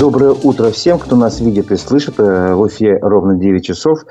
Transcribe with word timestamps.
Доброе 0.00 0.30
утро 0.30 0.70
всем, 0.70 1.00
кто 1.00 1.16
нас 1.16 1.40
видит 1.40 1.72
и 1.72 1.76
слышит. 1.76 2.20
Э, 2.20 2.54
в 2.54 2.68
эфире 2.68 3.00
ровно 3.02 3.34
9 3.34 3.64
часов. 3.64 4.04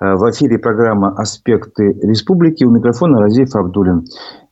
Э, 0.00 0.16
в 0.16 0.28
эфире 0.32 0.58
программа 0.58 1.14
«Аспекты 1.16 1.92
республики». 2.02 2.64
У 2.64 2.70
микрофона 2.70 3.20
Разиф 3.20 3.54
Абдулин. 3.54 4.04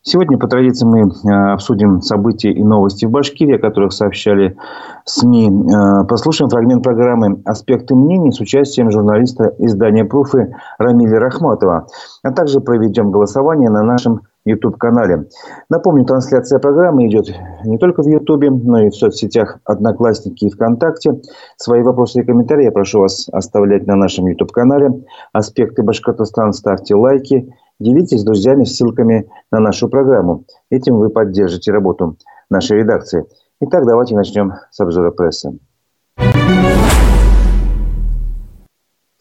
Сегодня, 0.02 0.38
по 0.38 0.46
традиции, 0.46 0.86
мы 0.86 1.00
э, 1.00 1.52
обсудим 1.52 2.02
события 2.02 2.52
и 2.52 2.62
новости 2.62 3.04
в 3.04 3.10
Башкирии, 3.10 3.56
о 3.56 3.58
которых 3.58 3.92
сообщали 3.92 4.56
СМИ. 5.04 6.06
Послушаем 6.08 6.50
фрагмент 6.50 6.84
программы 6.84 7.42
«Аспекты 7.44 7.96
мнений» 7.96 8.30
с 8.30 8.38
участием 8.38 8.92
журналиста 8.92 9.52
издания 9.58 10.04
«Пруфы» 10.04 10.54
Рамиля 10.78 11.18
Рахматова. 11.18 11.88
А 12.22 12.30
также 12.30 12.60
проведем 12.60 13.10
голосование 13.10 13.70
на 13.70 13.82
нашем 13.82 14.20
YouTube-канале. 14.46 15.26
Напомню, 15.68 16.04
трансляция 16.04 16.58
программы 16.58 17.06
идет 17.08 17.26
не 17.64 17.78
только 17.78 18.02
в 18.02 18.06
YouTube, 18.06 18.44
но 18.64 18.86
и 18.86 18.90
в 18.90 18.94
соцсетях 18.94 19.58
Одноклассники 19.64 20.44
и 20.44 20.50
ВКонтакте. 20.50 21.20
Свои 21.56 21.82
вопросы 21.82 22.20
и 22.20 22.24
комментарии 22.24 22.64
я 22.64 22.72
прошу 22.72 23.00
вас 23.00 23.28
оставлять 23.32 23.86
на 23.86 23.96
нашем 23.96 24.26
YouTube-канале. 24.26 25.04
Аспекты 25.32 25.82
Башкортостана 25.82 26.52
ставьте 26.52 26.94
лайки, 26.94 27.52
делитесь 27.80 28.20
с 28.20 28.24
друзьями 28.24 28.64
ссылками 28.64 29.28
на 29.50 29.60
нашу 29.60 29.88
программу. 29.88 30.44
Этим 30.70 30.96
вы 30.98 31.10
поддержите 31.10 31.72
работу 31.72 32.16
нашей 32.48 32.78
редакции. 32.78 33.26
Итак, 33.60 33.84
давайте 33.86 34.14
начнем 34.14 34.52
с 34.70 34.80
обзора 34.80 35.10
прессы. 35.10 35.58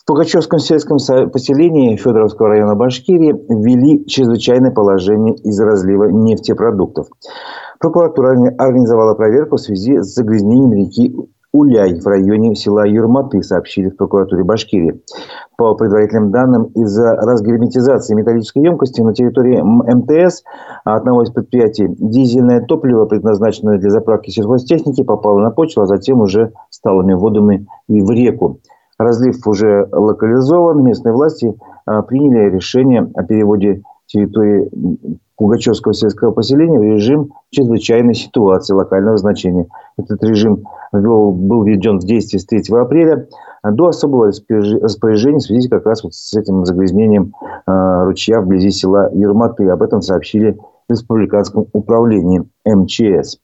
В 0.06 0.08
Пугачевском 0.08 0.60
сельском 0.60 1.00
поселении 1.32 1.96
Федоровского 1.96 2.50
района 2.50 2.76
Башкирии 2.76 3.34
ввели 3.50 4.06
чрезвычайное 4.06 4.70
положение 4.70 5.34
из-за 5.38 5.66
разлива 5.66 6.12
нефтепродуктов. 6.12 7.08
Прокуратура 7.80 8.54
организовала 8.60 9.16
проверку 9.16 9.56
в 9.56 9.62
связи 9.62 9.98
с 9.98 10.14
загрязнением 10.14 10.74
реки 10.74 11.16
Уляй 11.54 12.00
в 12.00 12.06
районе 12.06 12.54
села 12.54 12.86
Юрматы, 12.86 13.42
сообщили 13.42 13.90
в 13.90 13.96
прокуратуре 13.96 14.44
Башкирии. 14.44 15.02
По 15.58 15.74
предварительным 15.74 16.30
данным, 16.30 16.66
из-за 16.76 17.16
разгерметизации 17.16 18.14
металлической 18.14 18.62
емкости 18.62 19.02
на 19.02 19.14
территории 19.16 19.60
МТС 19.62 20.44
одного 20.84 21.24
из 21.24 21.32
предприятий 21.32 21.88
дизельное 21.88 22.62
топливо, 22.62 23.06
предназначенное 23.06 23.80
для 23.80 23.90
заправки 23.90 24.30
сельхозтехники, 24.30 25.02
попало 25.02 25.40
на 25.40 25.50
почву, 25.50 25.82
а 25.82 25.88
затем 25.88 26.20
уже 26.20 26.52
сталыми 26.70 27.14
водами 27.14 27.66
и 27.88 28.02
в 28.02 28.12
реку. 28.12 28.60
Разлив 28.98 29.46
уже 29.48 29.88
локализован. 29.92 30.84
Местные 30.84 31.14
власти 31.14 31.56
а, 31.86 32.02
приняли 32.02 32.50
решение 32.50 33.10
о 33.14 33.24
переводе 33.24 33.82
территории 34.08 34.70
Пугачевского 35.38 35.94
сельского 35.94 36.32
поселения 36.32 36.80
в 36.80 36.84
режим 36.84 37.34
чрезвычайной 37.50 38.14
ситуации 38.14 38.74
локального 38.74 39.18
значения. 39.18 39.68
Этот 39.98 40.24
режим 40.24 40.64
был 40.94 41.64
введен 41.64 42.00
в 42.00 42.06
действие 42.06 42.40
с 42.40 42.46
3 42.46 42.62
апреля 42.80 43.28
до 43.64 43.88
особого 43.88 44.28
распоряжения 44.28 45.40
в 45.40 45.44
связи 45.44 45.68
как 45.68 45.86
раз 45.86 46.04
вот 46.04 46.14
с 46.14 46.34
этим 46.36 46.66
загрязнением 46.66 47.34
а, 47.66 48.06
ручья 48.06 48.40
вблизи 48.40 48.70
села 48.70 49.10
Ерматы. 49.14 49.68
Об 49.68 49.82
этом 49.82 50.02
сообщили 50.02 50.58
в 50.88 50.92
Республиканском 50.92 51.66
управлении 51.74 52.44
МЧС. 52.66 53.40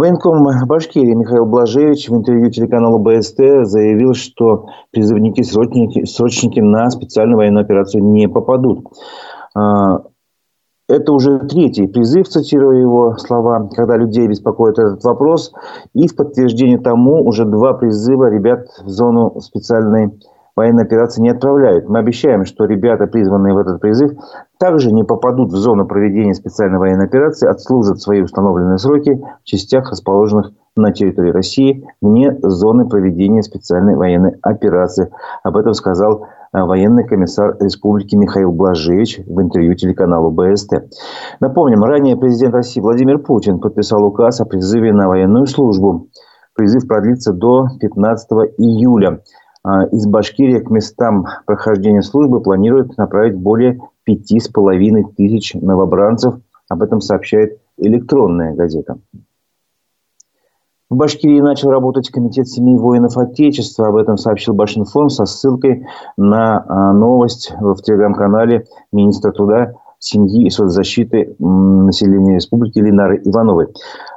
Военком 0.00 0.42
Башкирии 0.66 1.12
Михаил 1.12 1.44
Блажевич 1.44 2.08
в 2.08 2.16
интервью 2.16 2.50
телеканалу 2.50 2.98
БСТ 3.00 3.36
заявил, 3.64 4.14
что 4.14 4.64
призывники-срочники 4.92 6.06
срочники 6.06 6.58
на 6.58 6.88
специальную 6.88 7.36
военную 7.36 7.64
операцию 7.64 8.02
не 8.02 8.26
попадут. 8.26 8.86
А, 9.54 10.04
это 10.88 11.12
уже 11.12 11.40
третий 11.40 11.86
призыв, 11.86 12.28
цитирую 12.28 12.80
его 12.80 13.16
слова, 13.18 13.68
когда 13.76 13.98
людей 13.98 14.26
беспокоит 14.26 14.78
этот 14.78 15.04
вопрос. 15.04 15.52
И 15.92 16.08
в 16.08 16.16
подтверждение 16.16 16.78
тому 16.78 17.22
уже 17.22 17.44
два 17.44 17.74
призыва 17.74 18.30
ребят 18.30 18.68
в 18.82 18.88
зону 18.88 19.38
специальной 19.42 20.18
военной 20.56 20.84
операции 20.84 21.22
не 21.22 21.30
отправляют. 21.30 21.88
Мы 21.88 21.98
обещаем, 21.98 22.44
что 22.44 22.64
ребята, 22.64 23.06
призванные 23.06 23.54
в 23.54 23.58
этот 23.58 23.80
призыв, 23.80 24.12
также 24.58 24.92
не 24.92 25.04
попадут 25.04 25.52
в 25.52 25.56
зону 25.56 25.86
проведения 25.86 26.34
специальной 26.34 26.78
военной 26.78 27.06
операции, 27.06 27.48
отслужат 27.48 28.00
свои 28.00 28.20
установленные 28.22 28.78
сроки 28.78 29.20
в 29.42 29.44
частях, 29.44 29.90
расположенных 29.90 30.52
на 30.76 30.92
территории 30.92 31.30
России, 31.30 31.86
вне 32.00 32.36
зоны 32.42 32.88
проведения 32.88 33.42
специальной 33.42 33.96
военной 33.96 34.36
операции. 34.42 35.10
Об 35.42 35.56
этом 35.56 35.74
сказал 35.74 36.26
э, 36.52 36.62
военный 36.62 37.04
комиссар 37.04 37.56
республики 37.60 38.14
Михаил 38.16 38.52
Блажевич 38.52 39.20
в 39.26 39.40
интервью 39.40 39.74
телеканалу 39.74 40.30
БСТ. 40.30 40.90
Напомним, 41.40 41.84
ранее 41.84 42.16
президент 42.16 42.54
России 42.54 42.80
Владимир 42.80 43.18
Путин 43.18 43.58
подписал 43.58 44.04
указ 44.04 44.40
о 44.40 44.44
призыве 44.44 44.92
на 44.92 45.08
военную 45.08 45.46
службу. 45.46 46.08
Призыв 46.54 46.86
продлится 46.86 47.32
до 47.32 47.68
15 47.80 48.30
июля. 48.58 49.22
А, 49.62 49.84
из 49.86 50.06
Башкирии 50.06 50.58
к 50.58 50.70
местам 50.70 51.26
прохождения 51.46 52.02
службы 52.02 52.40
планируют 52.40 52.96
направить 52.96 53.34
более 53.34 53.78
пяти 54.04 54.40
с 54.40 54.48
половиной 54.48 55.04
тысяч 55.04 55.54
новобранцев. 55.54 56.36
Об 56.68 56.82
этом 56.82 57.00
сообщает 57.00 57.60
электронная 57.76 58.54
газета. 58.54 58.98
В 60.88 60.96
Башкирии 60.96 61.40
начал 61.40 61.70
работать 61.70 62.10
Комитет 62.10 62.48
семей 62.48 62.76
воинов 62.76 63.16
Отечества. 63.16 63.88
Об 63.88 63.96
этом 63.96 64.16
сообщил 64.16 64.54
Башинформ 64.54 65.08
со 65.08 65.24
ссылкой 65.24 65.86
на 66.16 66.64
а, 66.66 66.92
новость 66.92 67.52
в 67.60 67.80
телеграм-канале 67.82 68.66
министра 68.92 69.30
труда 69.30 69.74
семьи 70.00 70.46
и 70.46 70.50
соцзащиты 70.50 71.36
населения 71.38 72.34
республики 72.36 72.78
Ленары 72.78 73.20
Ивановой. 73.24 73.68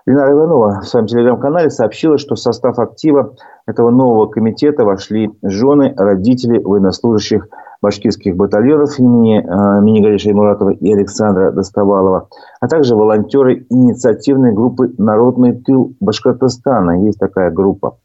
Ленара 0.05 0.31
Иванова 0.31 0.81
в 0.81 0.87
своем 0.87 1.07
телеграм-канале 1.07 1.69
сообщила, 1.69 2.17
что 2.17 2.35
в 2.35 2.39
состав 2.39 2.79
актива 2.79 3.35
этого 3.67 3.91
нового 3.91 4.27
комитета 4.27 4.85
вошли 4.85 5.29
жены, 5.43 5.93
родители 5.95 6.57
военнослужащих 6.57 7.47
башкирских 7.81 8.37
батальонов 8.37 8.97
имени 8.97 9.39
э, 9.39 9.81
Минигари 9.81 10.17
Шаймуратова 10.17 10.69
и 10.69 10.93
Александра 10.93 11.51
Доставалова, 11.51 12.29
а 12.61 12.67
также 12.69 12.95
волонтеры 12.95 13.65
инициативной 13.69 14.53
группы 14.53 14.93
«Народный 14.97 15.51
тыл 15.53 15.93
Башкортостана». 15.99 17.03
Есть 17.05 17.19
такая 17.19 17.51
группа. 17.51 17.97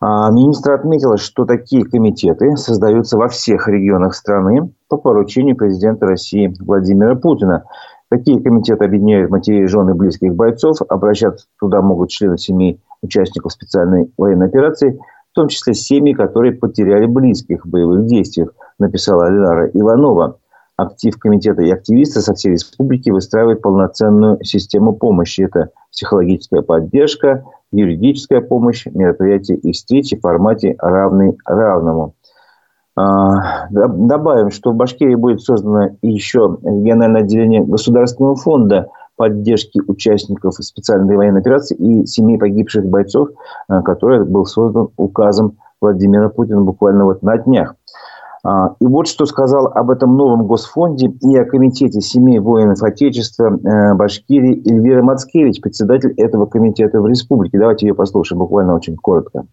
А, 0.00 0.30
министр 0.30 0.72
отметила, 0.72 1.16
что 1.16 1.44
такие 1.44 1.84
комитеты 1.84 2.56
создаются 2.56 3.18
во 3.18 3.28
всех 3.28 3.66
регионах 3.66 4.14
страны 4.14 4.70
по 4.88 4.96
поручению 4.96 5.56
президента 5.56 6.06
России 6.06 6.54
Владимира 6.60 7.16
Путина. 7.16 7.64
Такие 8.08 8.40
комитеты 8.40 8.84
объединяют 8.84 9.30
матерей, 9.30 9.66
жены 9.66 9.94
близких 9.94 10.34
бойцов. 10.34 10.78
Обращаться 10.88 11.46
туда 11.58 11.82
могут 11.82 12.10
члены 12.10 12.38
семей 12.38 12.80
участников 13.02 13.52
специальной 13.52 14.10
военной 14.16 14.46
операции, 14.46 14.98
в 15.32 15.34
том 15.34 15.48
числе 15.48 15.74
семьи, 15.74 16.14
которые 16.14 16.52
потеряли 16.52 17.06
близких 17.06 17.64
в 17.64 17.68
боевых 17.68 18.06
действиях, 18.06 18.50
написала 18.78 19.26
Алинара 19.26 19.68
Иванова. 19.74 20.38
Актив 20.76 21.18
комитета 21.18 21.62
и 21.62 21.70
активисты 21.70 22.20
со 22.20 22.34
всей 22.34 22.52
республики 22.52 23.10
выстраивают 23.10 23.62
полноценную 23.62 24.42
систему 24.44 24.92
помощи. 24.92 25.42
Это 25.42 25.70
психологическая 25.90 26.62
поддержка, 26.62 27.44
юридическая 27.72 28.40
помощь, 28.40 28.86
мероприятия 28.86 29.54
и 29.54 29.72
встречи 29.72 30.16
в 30.16 30.20
формате 30.20 30.76
равный 30.78 31.36
равному. 31.44 32.14
А, 32.96 33.68
добавим, 33.70 34.50
что 34.50 34.72
в 34.72 34.74
Башкирии 34.74 35.14
будет 35.14 35.40
создано 35.40 35.90
еще 36.02 36.58
региональное 36.62 37.20
отделение 37.20 37.64
Государственного 37.64 38.34
фонда 38.34 38.88
поддержки 39.16 39.80
участников 39.86 40.54
специальной 40.54 41.16
военной 41.16 41.40
операции 41.40 41.76
и 41.76 42.06
семей 42.06 42.38
погибших 42.38 42.86
бойцов, 42.86 43.30
а, 43.68 43.82
который 43.82 44.24
был 44.24 44.46
создан 44.46 44.88
указом 44.96 45.58
Владимира 45.80 46.28
Путина 46.28 46.62
буквально 46.62 47.04
вот 47.04 47.22
на 47.22 47.38
днях. 47.38 47.76
А, 48.44 48.74
и 48.80 48.86
вот 48.86 49.08
что 49.08 49.26
сказал 49.26 49.66
об 49.66 49.90
этом 49.90 50.16
новом 50.16 50.46
госфонде 50.46 51.12
и 51.22 51.36
о 51.36 51.44
комитете 51.44 52.00
семей 52.00 52.38
воинов 52.38 52.82
Отечества 52.82 53.50
э, 53.50 53.94
Башкирии 53.94 54.62
Эльвира 54.70 55.02
Мацкевич, 55.02 55.60
председатель 55.60 56.12
этого 56.16 56.46
комитета 56.46 57.00
в 57.00 57.06
республике. 57.06 57.58
Давайте 57.58 57.86
ее 57.86 57.94
послушаем 57.94 58.40
буквально 58.40 58.74
очень 58.74 58.96
коротко. 58.96 59.46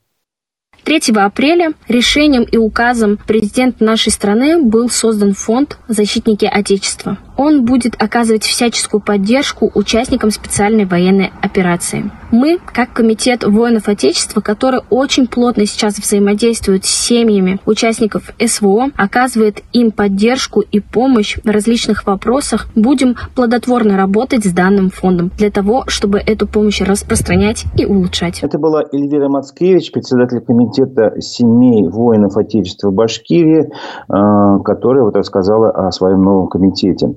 3 0.85 1.15
апреля 1.15 1.73
решением 1.87 2.43
и 2.43 2.57
указом 2.57 3.17
президента 3.17 3.83
нашей 3.83 4.11
страны 4.11 4.61
был 4.61 4.87
создан 4.87 5.33
фонд 5.33 5.79
«Защитники 5.87 6.45
Отечества». 6.45 7.17
Он 7.37 7.65
будет 7.65 8.01
оказывать 8.01 8.43
всяческую 8.43 9.01
поддержку 9.01 9.69
участникам 9.73 10.31
специальной 10.31 10.85
военной 10.85 11.33
операции. 11.41 12.09
Мы, 12.31 12.59
как 12.65 12.93
Комитет 12.93 13.43
воинов 13.43 13.87
Отечества, 13.89 14.41
который 14.41 14.81
очень 14.89 15.27
плотно 15.27 15.65
сейчас 15.65 15.97
взаимодействует 15.97 16.85
с 16.85 16.89
семьями 16.89 17.59
участников 17.65 18.31
СВО, 18.39 18.89
оказывает 18.95 19.63
им 19.73 19.91
поддержку 19.91 20.61
и 20.61 20.79
помощь 20.79 21.37
в 21.43 21.49
различных 21.49 22.05
вопросах, 22.05 22.67
будем 22.75 23.15
плодотворно 23.35 23.97
работать 23.97 24.45
с 24.45 24.51
данным 24.53 24.89
фондом 24.89 25.31
для 25.37 25.51
того, 25.51 25.83
чтобы 25.87 26.19
эту 26.19 26.47
помощь 26.47 26.81
распространять 26.81 27.65
и 27.77 27.85
улучшать. 27.85 28.39
Это 28.43 28.57
была 28.57 28.83
Эльвира 28.93 29.27
Мацкевич, 29.27 29.91
председатель 29.91 30.39
Комитета 30.39 30.74
семей 31.19 31.87
воинов 31.87 32.37
Отечества 32.37 32.91
Башкирии, 32.91 33.69
э, 33.69 34.63
которая 34.63 35.03
вот 35.03 35.15
рассказала 35.15 35.71
о 35.71 35.91
своем 35.91 36.23
новом 36.23 36.47
комитете. 36.47 37.15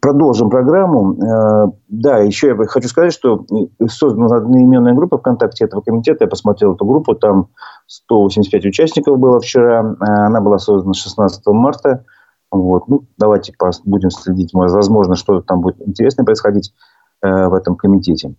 Продолжим 0.00 0.50
программу. 0.50 1.14
Э, 1.14 1.72
да, 1.88 2.18
еще 2.18 2.48
я 2.48 2.56
хочу 2.66 2.88
сказать, 2.88 3.12
что 3.12 3.46
создана 3.88 4.36
одноименная 4.36 4.94
группа 4.94 5.18
ВКонтакте 5.18 5.64
этого 5.64 5.80
комитета. 5.80 6.24
Я 6.24 6.28
посмотрел 6.28 6.74
эту 6.74 6.84
группу, 6.84 7.14
там 7.14 7.48
185 7.86 8.66
участников 8.66 9.18
было 9.18 9.38
вчера. 9.40 9.94
Она 10.00 10.40
была 10.40 10.58
создана 10.58 10.94
16 10.94 11.46
марта. 11.48 12.04
Вот. 12.50 12.88
Ну, 12.88 13.06
давайте 13.16 13.52
будем 13.84 14.10
следить. 14.10 14.50
Возможно, 14.52 15.14
что 15.14 15.40
там 15.40 15.60
будет 15.60 15.80
интересно 15.86 16.24
происходить 16.24 16.74
в 17.22 17.54
этом 17.54 17.76
комитете. 17.76 18.34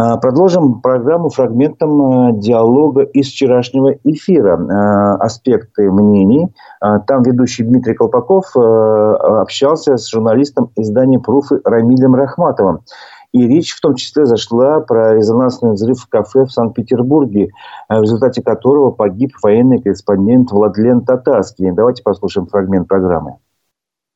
А, 0.00 0.16
продолжим 0.16 0.80
программу 0.80 1.28
фрагментом 1.28 2.28
э, 2.30 2.38
диалога 2.38 3.02
из 3.02 3.26
вчерашнего 3.30 3.96
эфира. 4.04 4.56
Э, 4.56 5.16
аспекты 5.24 5.90
мнений. 5.90 6.54
А, 6.80 7.00
там 7.00 7.24
ведущий 7.24 7.64
Дмитрий 7.64 7.94
Колпаков 7.94 8.44
э, 8.56 8.60
общался 8.60 9.96
с 9.96 10.08
журналистом 10.08 10.70
издания 10.76 11.18
«Пруфы» 11.18 11.60
Рамилем 11.64 12.14
Рахматовым. 12.14 12.82
И 13.32 13.48
речь 13.48 13.72
в 13.74 13.80
том 13.80 13.96
числе 13.96 14.24
зашла 14.24 14.78
про 14.78 15.14
резонансный 15.16 15.72
взрыв 15.72 15.98
в 15.98 16.08
кафе 16.08 16.44
в 16.44 16.52
Санкт-Петербурге, 16.52 17.48
в 17.88 18.00
результате 18.00 18.40
которого 18.40 18.92
погиб 18.92 19.32
военный 19.42 19.82
корреспондент 19.82 20.52
Владлен 20.52 21.00
Татарский. 21.00 21.72
Давайте 21.72 22.04
послушаем 22.04 22.46
фрагмент 22.46 22.86
программы. 22.86 23.38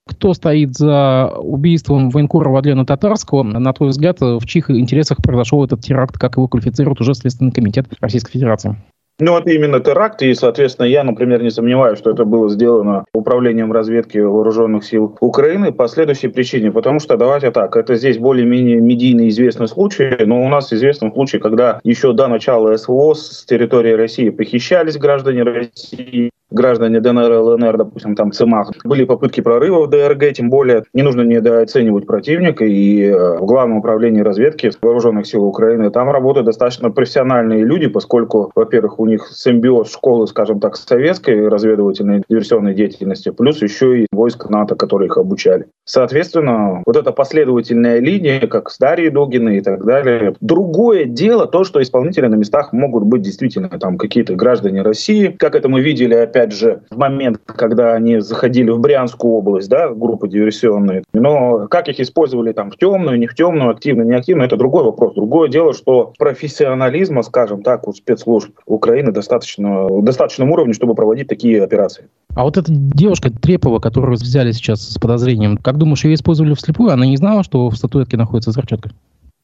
Кто 0.04 0.34
стоит 0.34 0.74
за 0.74 1.32
убийством 1.38 2.10
военкора 2.10 2.50
Вадлена 2.50 2.84
Татарского? 2.84 3.42
На 3.44 3.72
твой 3.72 3.90
взгляд, 3.90 4.20
в 4.20 4.44
чьих 4.46 4.70
интересах 4.70 5.18
произошел 5.18 5.64
этот 5.64 5.80
теракт? 5.80 6.18
Как 6.18 6.36
его 6.36 6.48
квалифицирует 6.48 7.00
уже 7.00 7.14
Следственный 7.14 7.52
комитет 7.52 7.86
Российской 8.00 8.32
Федерации? 8.32 8.76
Ну, 9.18 9.36
это 9.36 9.50
именно 9.50 9.78
теракт, 9.78 10.22
и, 10.22 10.34
соответственно, 10.34 10.86
я, 10.86 11.04
например, 11.04 11.42
не 11.42 11.50
сомневаюсь, 11.50 11.98
что 11.98 12.10
это 12.10 12.24
было 12.24 12.48
сделано 12.48 13.04
управлением 13.12 13.70
разведки 13.70 14.18
вооруженных 14.18 14.84
сил 14.84 15.16
Украины 15.20 15.70
по 15.70 15.86
следующей 15.86 16.28
причине, 16.28 16.72
потому 16.72 16.98
что, 16.98 17.16
давайте 17.16 17.50
так, 17.50 17.76
это 17.76 17.94
здесь 17.94 18.18
более-менее 18.18 18.80
медийно 18.80 19.28
известный 19.28 19.68
случай, 19.68 20.16
но 20.24 20.42
у 20.42 20.48
нас 20.48 20.72
известный 20.72 21.12
случай, 21.12 21.38
когда 21.38 21.78
еще 21.84 22.12
до 22.14 22.26
начала 22.26 22.76
СВО 22.76 23.14
с 23.14 23.44
территории 23.44 23.92
России 23.92 24.30
похищались 24.30 24.96
граждане 24.96 25.42
России, 25.42 26.30
граждане 26.52 27.00
ДНР, 27.00 27.32
ЛНР, 27.32 27.76
допустим, 27.78 28.14
там 28.14 28.32
ЦМАХ, 28.32 28.70
были 28.84 29.04
попытки 29.04 29.40
прорыва 29.40 29.86
в 29.86 29.90
ДРГ, 29.90 30.32
тем 30.34 30.50
более 30.50 30.84
не 30.94 31.02
нужно 31.02 31.22
недооценивать 31.22 32.06
противника, 32.06 32.64
и 32.64 33.04
э, 33.04 33.38
в 33.38 33.46
Главном 33.46 33.78
управлении 33.78 34.20
разведки 34.20 34.70
Вооруженных 34.80 35.26
сил 35.26 35.44
Украины. 35.44 35.90
Там 35.90 36.10
работают 36.10 36.46
достаточно 36.46 36.90
профессиональные 36.90 37.64
люди, 37.64 37.88
поскольку, 37.88 38.50
во-первых, 38.54 38.98
у 38.98 39.06
них 39.06 39.11
симбиоз 39.18 39.92
школы, 39.92 40.26
скажем 40.26 40.60
так, 40.60 40.76
советской 40.76 41.48
разведывательной 41.48 42.22
диверсионной 42.28 42.74
деятельности, 42.74 43.30
плюс 43.30 43.62
еще 43.62 44.02
и 44.02 44.06
войск 44.12 44.48
НАТО, 44.48 44.74
которые 44.74 45.08
их 45.08 45.16
обучали. 45.16 45.66
Соответственно, 45.84 46.82
вот 46.86 46.96
эта 46.96 47.12
последовательная 47.12 47.98
линия, 47.98 48.46
как 48.46 48.70
с 48.70 48.78
Дарьей 48.78 49.10
Дугиной 49.10 49.58
и 49.58 49.60
так 49.60 49.84
далее. 49.84 50.34
Другое 50.40 51.04
дело 51.04 51.46
то, 51.46 51.64
что 51.64 51.82
исполнители 51.82 52.26
на 52.26 52.36
местах 52.36 52.72
могут 52.72 53.04
быть 53.04 53.22
действительно 53.22 53.68
там 53.68 53.98
какие-то 53.98 54.34
граждане 54.34 54.82
России, 54.82 55.28
как 55.38 55.54
это 55.54 55.68
мы 55.68 55.80
видели 55.80 56.14
опять 56.14 56.52
же, 56.52 56.82
в 56.90 56.96
момент, 56.96 57.40
когда 57.46 57.94
они 57.94 58.20
заходили 58.20 58.70
в 58.70 58.78
Брянскую 58.78 59.34
область, 59.34 59.68
да, 59.68 59.88
группы 59.88 60.28
диверсионные. 60.28 61.02
Но 61.12 61.66
как 61.68 61.88
их 61.88 62.00
использовали 62.00 62.52
там 62.52 62.70
в 62.70 62.76
темную, 62.76 63.18
не 63.18 63.26
в 63.26 63.34
темную, 63.34 63.70
активно, 63.70 64.02
не 64.02 64.14
активно, 64.14 64.42
это 64.42 64.56
другой 64.56 64.84
вопрос. 64.84 65.14
Другое 65.14 65.48
дело, 65.48 65.74
что 65.74 66.12
профессионализма, 66.18 67.22
скажем 67.22 67.62
так, 67.62 67.88
у 67.88 67.92
спецслужб 67.92 68.52
Украины 68.66 68.91
достаточно, 69.12 69.88
достаточном 70.02 70.50
уровне, 70.50 70.74
чтобы 70.74 70.94
проводить 70.94 71.28
такие 71.28 71.62
операции. 71.62 72.08
А 72.34 72.44
вот 72.44 72.56
эта 72.56 72.70
девушка 72.70 73.30
Трепова, 73.30 73.78
которую 73.78 74.14
взяли 74.14 74.52
сейчас 74.52 74.80
с 74.88 74.98
подозрением, 74.98 75.56
как 75.56 75.78
думаешь, 75.78 76.04
ее 76.04 76.14
использовали 76.14 76.54
вслепую? 76.54 76.92
Она 76.92 77.06
не 77.06 77.16
знала, 77.16 77.42
что 77.42 77.68
в 77.68 77.76
статуэтке 77.76 78.16
находится 78.16 78.50
взрывчатка? 78.50 78.90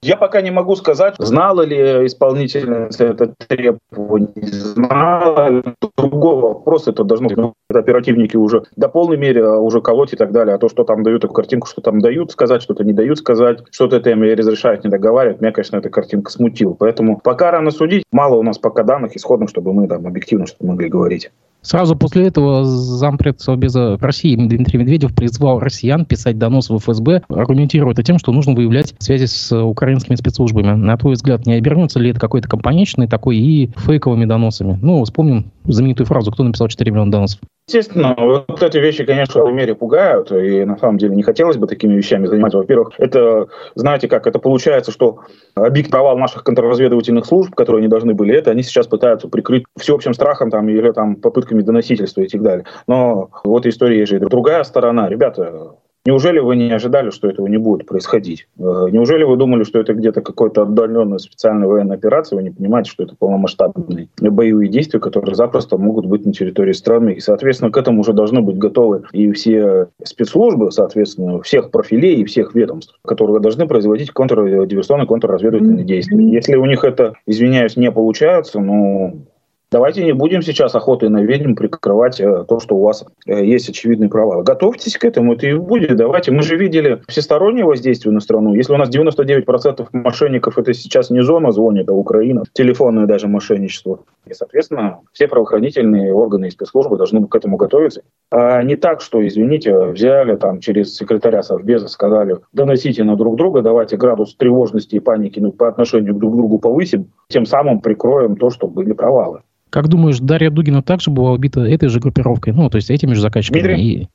Я 0.01 0.17
пока 0.17 0.41
не 0.43 0.53
могу 0.53 0.77
сказать, 0.77 1.17
знала 1.19 1.63
ли 1.63 2.07
исполнительница 2.07 3.05
это 3.05 3.35
требование, 3.49 4.31
знала. 4.37 5.63
Другой 5.97 6.41
вопрос, 6.41 6.87
это 6.87 7.03
должно 7.03 7.29
быть 7.29 7.39
оперативники 7.71 8.37
уже 8.37 8.63
до 8.77 8.89
полной 8.89 9.17
мере 9.17 9.45
а 9.45 9.59
уже 9.59 9.81
колоть 9.81 10.13
и 10.13 10.17
так 10.17 10.31
далее. 10.31 10.55
А 10.55 10.59
то, 10.59 10.69
что 10.69 10.85
там 10.85 11.03
дают 11.03 11.25
эту 11.25 11.35
картинку, 11.35 11.67
что 11.67 11.81
там 11.81 12.01
дают 12.01 12.31
сказать, 12.31 12.63
что-то 12.63 12.85
не 12.85 12.93
дают 12.93 13.19
сказать, 13.19 13.65
что-то 13.73 13.97
это 13.97 14.11
им 14.11 14.23
разрешают, 14.23 14.85
не 14.85 14.91
договаривать, 14.91 15.41
меня, 15.41 15.53
конечно, 15.53 15.77
эта 15.77 15.91
картинка 15.91 16.31
смутила. 16.31 16.75
Поэтому 16.75 17.19
пока 17.19 17.51
рано 17.51 17.71
судить, 17.73 18.05
мало 18.13 18.37
у 18.37 18.43
нас 18.43 18.59
пока 18.59 18.85
данных 18.85 19.17
исходных, 19.17 19.51
чтобы 19.51 19.73
мы 19.73 19.89
там 19.89 20.07
объективно 20.07 20.47
что-то 20.47 20.67
могли 20.67 20.89
говорить. 20.89 21.31
Сразу 21.69 21.97
после 21.97 22.29
этого 22.29 22.65
зампред 22.65 23.43
Совбеза 23.43 23.99
России 24.01 24.35
Дмитрий 24.35 24.79
Медведев 24.79 25.15
призвал 25.15 25.59
россиян 25.59 26.07
писать 26.07 26.39
донос 26.39 26.71
в 26.71 26.79
ФСБ, 26.79 27.25
аргументируя 27.29 27.93
это 27.93 28.03
тем, 28.03 28.19
что 28.19 28.33
нужно 28.33 28.55
выявлять 28.55 28.95
связи 29.01 29.27
с 29.27 29.55
украинскими 29.55 30.17
спецслужбами. 30.17 30.73
На 30.73 30.97
твой 30.97 31.13
взгляд, 31.13 31.45
не 31.45 31.57
обернется 31.57 31.99
ли 31.99 32.09
это 32.09 32.21
какой-то 32.21 32.49
компанечной 32.49 33.07
такой 33.07 33.37
и 33.37 33.71
фейковыми 33.77 34.25
доносами? 34.25 34.79
Ну, 34.81 35.05
вспомним 35.05 35.53
знаменитую 35.65 36.07
фразу 36.07 36.33
«Кто 36.33 36.43
написал 36.43 36.69
4 36.69 36.91
миллиона 36.91 37.13
доносов?» 37.13 37.41
Естественно, 37.69 38.15
вот 38.17 38.63
эти 38.63 38.79
вещи, 38.79 39.05
конечно, 39.05 39.45
в 39.45 39.53
мере 39.53 39.75
пугают, 39.75 40.33
и 40.33 40.65
на 40.65 40.79
самом 40.79 40.97
деле 40.97 41.15
не 41.15 41.23
хотелось 41.23 41.59
бы 41.59 41.67
такими 41.67 41.93
вещами 41.93 42.27
заниматься. 42.27 42.57
Во-первых, 42.57 42.93
это, 42.97 43.49
знаете 43.75 44.09
как, 44.09 44.27
это 44.27 44.39
получается, 44.39 44.91
что 44.91 45.19
объект 45.55 45.91
провал 45.91 46.17
наших 46.17 46.45
контрразведывательных 46.45 47.27
служб, 47.27 47.55
которые 47.55 47.81
они 47.81 47.89
должны 47.89 48.15
были, 48.15 48.35
это 48.35 48.53
они 48.53 48.63
сейчас 48.63 48.87
пытаются 48.87 49.29
прикрыть 49.29 49.65
всеобщим 49.79 50.15
страхом 50.15 50.51
там, 50.51 50.67
или 50.67 50.93
там, 50.93 51.17
попытками 51.17 51.58
доносительства 51.63 52.23
и 52.23 52.29
так 52.29 52.43
далее. 52.43 52.65
Но 52.87 53.31
вот 53.45 53.67
история 53.67 54.07
же 54.07 54.19
другая 54.21 54.65
сторона. 54.65 55.09
Ребята, 55.09 55.77
Неужели 56.09 56.39
вы 56.39 56.57
не 56.57 56.73
ожидали, 56.73 57.11
что 57.11 57.29
этого 57.29 57.47
не 57.49 57.59
будет 57.59 57.87
происходить? 57.87 58.49
Э, 58.59 58.87
неужели 58.91 59.25
вы 59.25 59.37
думали, 59.37 59.65
что 59.65 59.79
это 59.79 59.93
где-то 59.93 60.23
какой-то 60.23 60.63
отдаленная 60.63 61.19
специальная 61.19 61.69
военная 61.69 61.99
операция? 61.99 62.39
Вы 62.39 62.45
не 62.45 62.51
понимаете, 62.51 62.91
что 62.91 63.03
это 63.03 63.15
полномасштабные 63.15 64.09
боевые 64.19 64.71
действия, 64.71 65.01
которые 65.01 65.35
запросто 65.35 65.77
могут 65.77 66.07
быть 66.07 66.25
на 66.25 66.33
территории 66.33 66.73
страны. 66.73 67.11
И, 67.11 67.21
соответственно, 67.21 67.71
к 67.71 67.77
этому 67.77 68.01
уже 68.01 68.15
должны 68.15 68.41
быть 68.41 68.57
готовы 68.57 69.03
и 69.13 69.31
все 69.33 69.89
спецслужбы, 70.03 70.71
соответственно, 70.71 71.43
всех 71.43 71.71
профилей 71.71 72.23
и 72.23 72.25
всех 72.25 72.55
ведомств, 72.55 72.99
которые 73.05 73.41
должны 73.41 73.69
производить 73.69 74.11
контрдиверсионные, 74.11 75.07
контрразведывательные 75.07 75.85
действия. 75.85 76.17
Если 76.33 76.57
у 76.57 76.65
них 76.65 76.85
это, 76.85 77.17
извиняюсь, 77.27 77.77
не 77.77 77.93
получается, 77.93 78.61
ну, 78.61 79.27
Давайте 79.71 80.03
не 80.03 80.13
будем 80.13 80.41
сейчас 80.41 80.75
охотой 80.75 81.11
на 81.11 81.21
ведьм 81.21 81.55
прикрывать 81.55 82.19
э, 82.21 82.45
то, 82.49 82.59
что 82.59 82.77
у 82.77 82.83
вас 82.83 83.05
э, 83.27 83.45
есть 83.45 83.69
очевидный 83.69 84.09
провал. 84.09 84.43
Готовьтесь 84.43 84.97
к 84.97 85.05
этому, 85.05 85.35
это 85.35 85.47
и 85.47 85.53
будет. 85.53 85.95
Давайте. 85.95 86.33
Мы 86.33 86.41
же 86.43 86.57
видели 86.57 87.03
всестороннее 87.07 87.67
воздействие 87.67 88.15
на 88.15 88.21
страну. 88.21 88.55
Если 88.55 88.73
у 88.73 88.79
нас 88.79 88.89
99% 88.89 89.89
мошенников, 89.93 90.57
это 90.57 90.73
сейчас 90.73 91.11
не 91.11 91.23
зона 91.23 91.53
звонит, 91.53 91.91
а 91.91 91.93
Украина, 91.93 92.45
телефонное 92.55 93.05
даже 93.05 93.29
мошенничество. 93.29 94.01
И, 94.27 94.33
соответственно, 94.33 95.01
все 95.13 95.29
правоохранительные 95.29 96.15
органы 96.15 96.47
и 96.47 96.51
спецслужбы 96.51 96.97
должны 96.97 97.27
к 97.27 97.35
этому 97.35 97.59
готовиться. 97.59 98.01
А 98.31 98.63
не 98.63 98.77
так, 98.77 99.03
что, 99.03 99.27
извините, 99.27 99.77
взяли 99.89 100.37
там 100.37 100.61
через 100.61 100.97
секретаря 100.97 101.43
Совбеза, 101.43 101.89
сказали, 101.89 102.39
доносите 102.55 103.05
на 103.05 103.17
друг 103.17 103.37
друга, 103.37 103.61
давайте 103.61 103.99
градус 103.99 104.35
тревожности 104.35 104.95
и 104.95 105.01
паники 105.01 105.41
ну, 105.41 105.53
по 105.53 105.69
отношению 105.69 106.15
к 106.15 106.19
друг 106.19 106.35
другу 106.37 106.59
повысим, 106.59 107.11
тем 107.29 107.45
самым 107.45 107.81
прикроем 107.81 108.37
то, 108.37 108.49
что 108.49 108.67
были 108.67 108.95
провалы. 108.95 109.43
Как 109.71 109.89
думаешь, 109.89 110.19
Дарья 110.19 110.51
Дугина 110.51 110.83
также 110.83 111.11
была 111.11 111.33
убита 111.33 111.61
этой 111.61 111.89
же 111.89 112.01
группировкой, 112.01 112.53
ну, 112.53 112.71
то 112.71 112.77
есть 112.77 112.91
этими 112.91 113.15
же 113.15 113.21
заказчиками? 113.21 113.61
Дмитрий, 113.61 113.83
и... 113.83 114.09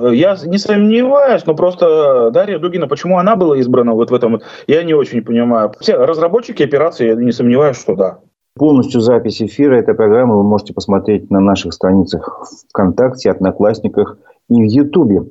Я 0.00 0.36
не 0.44 0.58
сомневаюсь, 0.58 1.44
но 1.44 1.54
просто 1.54 2.30
Дарья 2.30 2.58
Дугина, 2.58 2.86
почему 2.86 3.18
она 3.18 3.34
была 3.34 3.58
избрана 3.58 3.94
вот 3.94 4.10
в 4.10 4.14
этом, 4.14 4.40
я 4.68 4.84
не 4.84 4.94
очень 4.94 5.22
понимаю. 5.22 5.72
Все 5.80 5.96
разработчики 5.96 6.62
операции, 6.62 7.08
я 7.08 7.14
не 7.14 7.32
сомневаюсь, 7.32 7.80
что 7.80 7.96
да. 7.96 8.18
Полностью 8.54 9.00
запись 9.00 9.42
эфира 9.42 9.76
этой 9.76 9.94
программы 9.94 10.36
вы 10.36 10.44
можете 10.44 10.72
посмотреть 10.72 11.30
на 11.30 11.40
наших 11.40 11.72
страницах 11.72 12.44
ВКонтакте, 12.70 13.30
Одноклассниках 13.30 14.18
и 14.48 14.54
в 14.54 14.64
Ютубе. 14.64 15.24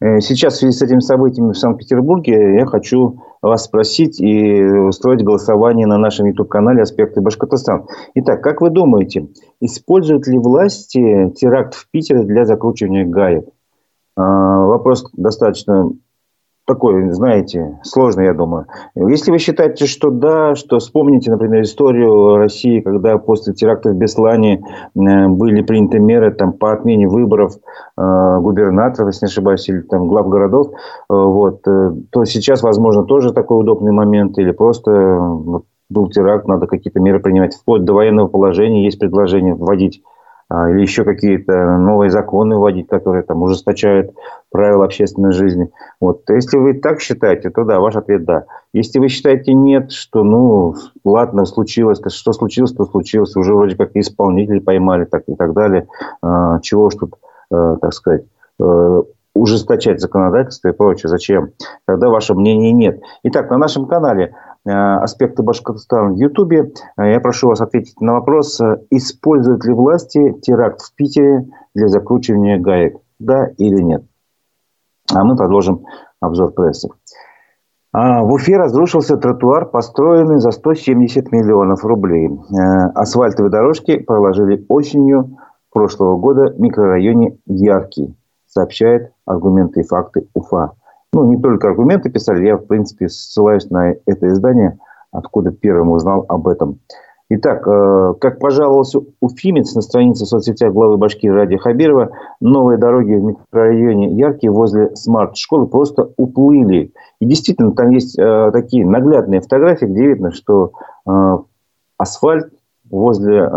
Э, 0.00 0.20
сейчас 0.20 0.54
в 0.54 0.56
связи 0.58 0.76
с 0.76 0.82
этими 0.82 1.00
событиями 1.00 1.52
в 1.52 1.58
Санкт-Петербурге 1.58 2.56
я 2.56 2.66
хочу 2.66 3.22
вас 3.42 3.64
спросить 3.64 4.20
и 4.20 4.62
устроить 4.62 5.22
голосование 5.22 5.86
на 5.86 5.98
нашем 5.98 6.26
YouTube-канале 6.26 6.82
«Аспекты 6.82 7.20
Башкортостан». 7.20 7.86
Итак, 8.14 8.42
как 8.42 8.60
вы 8.60 8.70
думаете, 8.70 9.28
используют 9.60 10.26
ли 10.26 10.38
власти 10.38 11.32
теракт 11.36 11.74
в 11.74 11.88
Питере 11.90 12.24
для 12.24 12.44
закручивания 12.44 13.06
гаек? 13.06 13.46
А, 14.16 14.66
вопрос 14.66 15.08
достаточно 15.12 15.90
такой, 16.66 17.10
знаете, 17.12 17.78
сложный, 17.82 18.26
я 18.26 18.34
думаю. 18.34 18.66
Если 18.94 19.30
вы 19.30 19.38
считаете, 19.38 19.86
что 19.86 20.10
да, 20.10 20.54
что 20.56 20.78
вспомните, 20.78 21.30
например, 21.30 21.62
историю 21.62 22.36
России, 22.36 22.80
когда 22.80 23.16
после 23.18 23.54
терактов 23.54 23.92
в 23.92 23.96
Беслане 23.96 24.60
э, 24.94 25.28
были 25.28 25.62
приняты 25.62 26.00
меры 26.00 26.32
там, 26.32 26.52
по 26.52 26.72
отмене 26.72 27.08
выборов 27.08 27.54
э, 27.96 28.38
губернаторов, 28.40 29.08
если 29.08 29.26
не 29.26 29.30
ошибаюсь, 29.30 29.68
или 29.68 29.80
там, 29.82 30.08
глав 30.08 30.28
городов, 30.28 30.68
э, 30.72 30.72
вот, 31.08 31.60
э, 31.66 31.92
то 32.10 32.24
сейчас, 32.24 32.62
возможно, 32.62 33.04
тоже 33.04 33.32
такой 33.32 33.60
удобный 33.60 33.92
момент, 33.92 34.36
или 34.38 34.50
просто 34.50 34.90
вот, 34.90 35.64
был 35.88 36.08
теракт, 36.08 36.48
надо 36.48 36.66
какие-то 36.66 36.98
меры 36.98 37.20
принимать. 37.20 37.54
Вплоть 37.54 37.84
до 37.84 37.94
военного 37.94 38.26
положения 38.26 38.84
есть 38.84 38.98
предложение 38.98 39.54
вводить 39.54 40.02
или 40.50 40.80
еще 40.80 41.04
какие-то 41.04 41.76
новые 41.76 42.10
законы 42.10 42.56
вводить, 42.56 42.86
которые 42.86 43.24
там 43.24 43.42
ужесточают 43.42 44.12
правила 44.50 44.84
общественной 44.84 45.32
жизни. 45.32 45.70
Вот. 46.00 46.22
Если 46.28 46.56
вы 46.56 46.74
так 46.74 47.00
считаете, 47.00 47.50
то 47.50 47.64
да, 47.64 47.80
ваш 47.80 47.96
ответ 47.96 48.24
да. 48.24 48.44
Если 48.72 49.00
вы 49.00 49.08
считаете 49.08 49.54
нет, 49.54 49.90
что 49.90 50.22
ну 50.22 50.76
ладно, 51.04 51.46
случилось, 51.46 52.00
что 52.08 52.32
случилось, 52.32 52.72
то 52.72 52.84
случилось, 52.84 53.34
уже 53.36 53.54
вроде 53.54 53.76
как 53.76 53.90
исполнители 53.94 54.60
поймали 54.60 55.04
так, 55.04 55.24
и 55.26 55.34
так 55.34 55.52
далее. 55.52 55.88
А, 56.22 56.60
чего 56.60 56.84
уж 56.86 56.94
тут, 56.94 57.14
а, 57.50 57.76
так 57.76 57.92
сказать, 57.92 58.24
а, 58.60 59.02
ужесточать 59.34 60.00
законодательство 60.00 60.68
и 60.68 60.72
прочее. 60.72 61.08
Зачем? 61.08 61.50
Тогда 61.86 62.08
ваше 62.08 62.34
мнение 62.34 62.72
нет. 62.72 63.00
Итак, 63.24 63.50
на 63.50 63.58
нашем 63.58 63.86
канале 63.86 64.32
Э, 64.32 64.45
аспекты 64.72 65.42
Башкортостана 65.42 66.12
в 66.12 66.16
Ютубе. 66.16 66.72
Э, 66.98 67.10
я 67.10 67.20
прошу 67.20 67.48
вас 67.48 67.60
ответить 67.60 68.00
на 68.00 68.14
вопрос, 68.14 68.60
э, 68.60 68.78
используют 68.90 69.64
ли 69.64 69.72
власти 69.72 70.32
теракт 70.42 70.80
в 70.80 70.94
Питере 70.94 71.46
для 71.74 71.88
закручивания 71.88 72.58
гаек? 72.58 72.96
Да 73.18 73.48
или 73.58 73.80
нет? 73.80 74.04
А 75.12 75.24
мы 75.24 75.36
продолжим 75.36 75.84
обзор 76.20 76.52
прессы. 76.52 76.88
А, 77.92 78.22
в 78.22 78.32
Уфе 78.32 78.56
разрушился 78.56 79.16
тротуар, 79.16 79.66
построенный 79.66 80.40
за 80.40 80.50
170 80.50 81.32
миллионов 81.32 81.84
рублей. 81.84 82.30
Асфальтовые 82.94 83.50
дорожки 83.50 83.98
проложили 83.98 84.64
осенью 84.68 85.38
прошлого 85.72 86.18
года 86.18 86.52
в 86.52 86.60
микрорайоне 86.60 87.38
Яркий, 87.46 88.14
сообщает 88.46 89.12
аргументы 89.24 89.80
и 89.80 89.86
факты 89.86 90.28
УФА 90.34 90.72
ну, 91.16 91.24
не 91.24 91.40
только 91.40 91.68
аргументы 91.68 92.10
писали, 92.10 92.46
я, 92.46 92.58
в 92.58 92.66
принципе, 92.66 93.08
ссылаюсь 93.08 93.70
на 93.70 93.94
это 94.04 94.28
издание, 94.28 94.78
откуда 95.10 95.50
первым 95.50 95.90
узнал 95.90 96.26
об 96.28 96.46
этом. 96.46 96.80
Итак, 97.30 97.66
э, 97.66 98.14
как 98.20 98.38
пожаловался 98.38 99.00
уфимец 99.20 99.74
на 99.74 99.80
странице 99.80 100.24
в 100.24 100.28
соцсетях 100.28 100.74
главы 100.74 100.98
Башкирии 100.98 101.32
Ради 101.32 101.56
Хабирова, 101.56 102.10
новые 102.40 102.76
дороги 102.76 103.14
в 103.14 103.22
микрорайоне 103.22 104.12
Яркие 104.12 104.52
возле 104.52 104.94
смарт-школы 104.94 105.66
просто 105.68 106.10
уплыли. 106.18 106.92
И 107.18 107.24
действительно, 107.24 107.72
там 107.72 107.90
есть 107.90 108.18
э, 108.18 108.50
такие 108.52 108.84
наглядные 108.84 109.40
фотографии, 109.40 109.86
где 109.86 110.08
видно, 110.08 110.32
что 110.32 110.72
э, 111.08 111.38
асфальт 111.96 112.52
возле 112.90 113.50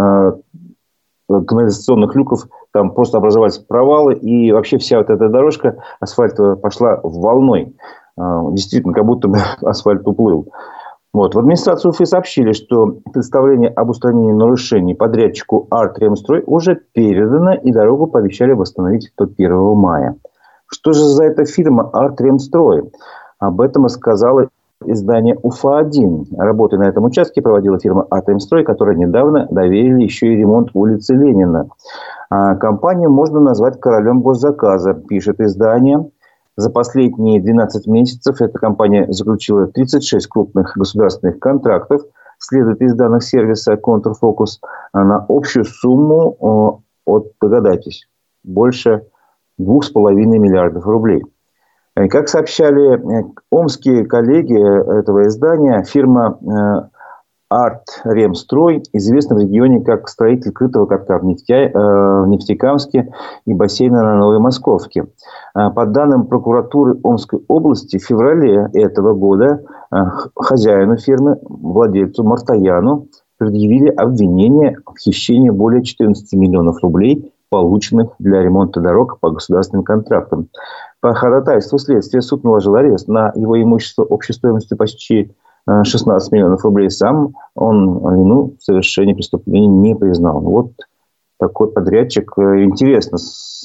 канализационных 1.27 2.15
люков 2.15 2.47
там 2.71 2.91
просто 2.91 3.17
образовались 3.17 3.57
провалы, 3.57 4.13
и 4.15 4.51
вообще 4.51 4.77
вся 4.77 4.97
вот 4.97 5.09
эта 5.09 5.29
дорожка 5.29 5.83
асфальтовая 5.99 6.55
пошла 6.55 6.99
волной. 7.03 7.75
А, 8.17 8.51
действительно, 8.51 8.93
как 8.93 9.05
будто 9.05 9.27
бы 9.27 9.39
асфальт 9.61 10.07
уплыл. 10.07 10.51
Вот. 11.11 11.33
В 11.33 11.39
администрацию 11.39 11.91
Уфы 11.91 12.05
сообщили, 12.05 12.51
что 12.51 12.97
представление 13.11 13.69
об 13.69 13.89
устранении 13.89 14.31
нарушений 14.31 14.93
подрядчику 14.93 15.67
«Артремстрой» 15.71 16.43
уже 16.45 16.79
передано, 16.93 17.53
и 17.55 17.71
дорогу 17.71 18.07
пообещали 18.07 18.51
восстановить 18.51 19.11
до 19.17 19.25
1 19.25 19.75
мая. 19.75 20.15
Что 20.67 20.93
же 20.93 21.03
за 21.03 21.23
эта 21.23 21.45
фирма 21.45 21.89
«Артремстрой»? 21.91 22.91
Об 23.39 23.61
этом 23.61 23.85
рассказала 23.85 24.49
издание 24.85 25.35
«Уфа-1». 25.41 26.38
Работы 26.38 26.77
на 26.77 26.83
этом 26.88 27.05
участке 27.05 27.41
проводила 27.41 27.79
фирма 27.79 28.05
«Атомстрой», 28.11 28.63
которая 28.63 28.95
недавно 28.95 29.47
доверили 29.49 30.03
еще 30.03 30.27
и 30.27 30.35
ремонт 30.35 30.69
улицы 30.73 31.15
Ленина. 31.15 31.69
А 32.29 32.55
компанию 32.55 33.09
можно 33.09 33.39
назвать 33.39 33.79
королем 33.79 34.21
госзаказа, 34.21 34.93
пишет 34.93 35.39
издание. 35.39 36.09
За 36.55 36.69
последние 36.69 37.41
12 37.41 37.88
месяцев 37.88 38.41
эта 38.41 38.57
компания 38.59 39.07
заключила 39.12 39.67
36 39.67 40.27
крупных 40.27 40.74
государственных 40.75 41.39
контрактов, 41.39 42.01
следует 42.38 42.81
из 42.81 42.93
данных 42.93 43.24
сервиса 43.24 43.77
Контрфокус, 43.77 44.59
на 44.93 45.25
общую 45.27 45.65
сумму, 45.65 46.83
от, 47.05 47.31
догадайтесь, 47.41 48.07
больше 48.43 49.03
2,5 49.59 50.13
миллиардов 50.13 50.86
рублей. 50.86 51.24
Э, 51.95 52.07
как 52.07 52.29
сообщали 52.29 52.98
э, 52.98 53.24
омские 53.50 54.05
коллеги 54.05 54.53
этого 55.00 55.27
издания, 55.27 55.83
фирма 55.83 56.91
э, 57.50 57.56
Арт 57.56 58.01
Ремстрой 58.03 58.84
известна 58.94 59.36
в 59.36 59.39
регионе 59.39 59.82
как 59.82 60.08
строитель 60.08 60.51
крытого 60.51 60.86
катка 60.86 61.20
в, 61.20 61.25
Нефтя... 61.25 61.72
в 61.74 62.27
Нефтекамске 62.27 63.12
и 63.46 63.53
бассейна 63.53 64.03
на 64.03 64.18
Новой 64.18 64.39
Московке. 64.39 65.08
По 65.53 65.86
данным 65.86 66.27
прокуратуры 66.27 67.00
Омской 67.03 67.44
области, 67.48 67.98
в 67.98 68.06
феврале 68.06 68.70
этого 68.74 69.13
года 69.13 69.63
хозяину 70.36 70.98
фирмы, 70.98 71.39
владельцу 71.41 72.24
Мартаяну, 72.24 73.08
предъявили 73.39 73.89
обвинение 73.89 74.77
в 74.86 75.00
хищении 75.00 75.50
более 75.50 75.84
14 75.84 76.34
миллионов 76.34 76.84
рублей, 76.84 77.34
полученных 77.50 78.12
для 78.20 78.44
ремонта 78.44 78.79
дорог 78.79 79.20
по 79.20 79.32
государственным 79.32 79.84
контрактам. 79.84 80.50
По 81.01 81.13
ходатайству 81.15 81.79
следствия 81.79 82.22
суд 82.22 82.44
наложил 82.44 82.75
арест 82.75 83.08
на 83.08 83.32
его 83.36 83.60
имущество 83.60 84.03
общей 84.03 84.34
стоимостью 84.34 84.77
почти 84.77 85.32
16 85.83 86.31
э, 86.31 86.35
миллионов 86.35 86.63
рублей. 86.63 86.89
Сам 86.89 87.33
он 87.55 87.97
вину 88.15 88.55
в 88.59 88.63
совершении 88.63 89.13
преступления 89.13 89.67
не 89.67 89.95
признал. 89.95 90.39
Вот 90.39 90.71
такой 91.39 91.71
подрядчик. 91.71 92.31
Э, 92.38 92.63
интересно, 92.63 93.17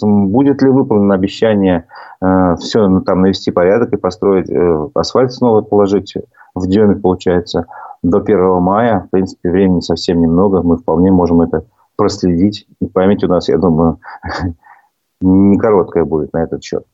будет 0.02 0.62
ли 0.62 0.70
выполнено 0.70 1.14
обещание 1.14 1.86
э, 2.20 2.56
все 2.60 2.86
ну, 2.86 3.02
там 3.02 3.22
навести 3.22 3.50
порядок 3.50 3.92
и 3.92 3.96
построить, 3.96 4.48
э, 4.48 4.88
асфальт 4.94 5.32
снова 5.32 5.60
положить 5.62 6.14
в 6.54 6.66
Деме, 6.68 6.94
получается, 6.94 7.66
до 8.02 8.18
1 8.18 8.62
мая. 8.62 9.00
В 9.00 9.10
принципе, 9.10 9.50
времени 9.50 9.80
совсем 9.80 10.20
немного. 10.20 10.62
Мы 10.62 10.76
вполне 10.76 11.10
можем 11.10 11.42
это 11.42 11.64
проследить. 11.96 12.66
И 12.80 12.86
память 12.86 13.24
у 13.24 13.28
нас, 13.28 13.48
я 13.48 13.58
думаю, 13.58 13.98
не 15.20 15.58
короткая 15.58 16.04
будет 16.04 16.32
на 16.32 16.44
этот 16.44 16.62
счет. 16.62 16.84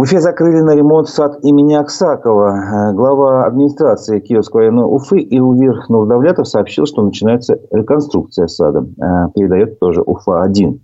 В 0.00 0.04
Уфе 0.04 0.18
закрыли 0.18 0.62
на 0.62 0.74
ремонт 0.74 1.10
сад 1.10 1.40
имени 1.42 1.74
Аксакова. 1.74 2.48
Э, 2.54 2.92
глава 2.94 3.44
администрации 3.44 4.18
Киевского 4.20 4.60
района 4.62 4.86
Уфы 4.86 5.18
Илвир 5.18 5.74
Нурдавлятов 5.90 6.48
сообщил, 6.48 6.86
что 6.86 7.02
начинается 7.02 7.60
реконструкция 7.70 8.46
сада. 8.46 8.80
Э, 8.80 9.28
передает 9.34 9.78
тоже 9.78 10.00
Уфа-1. 10.00 10.80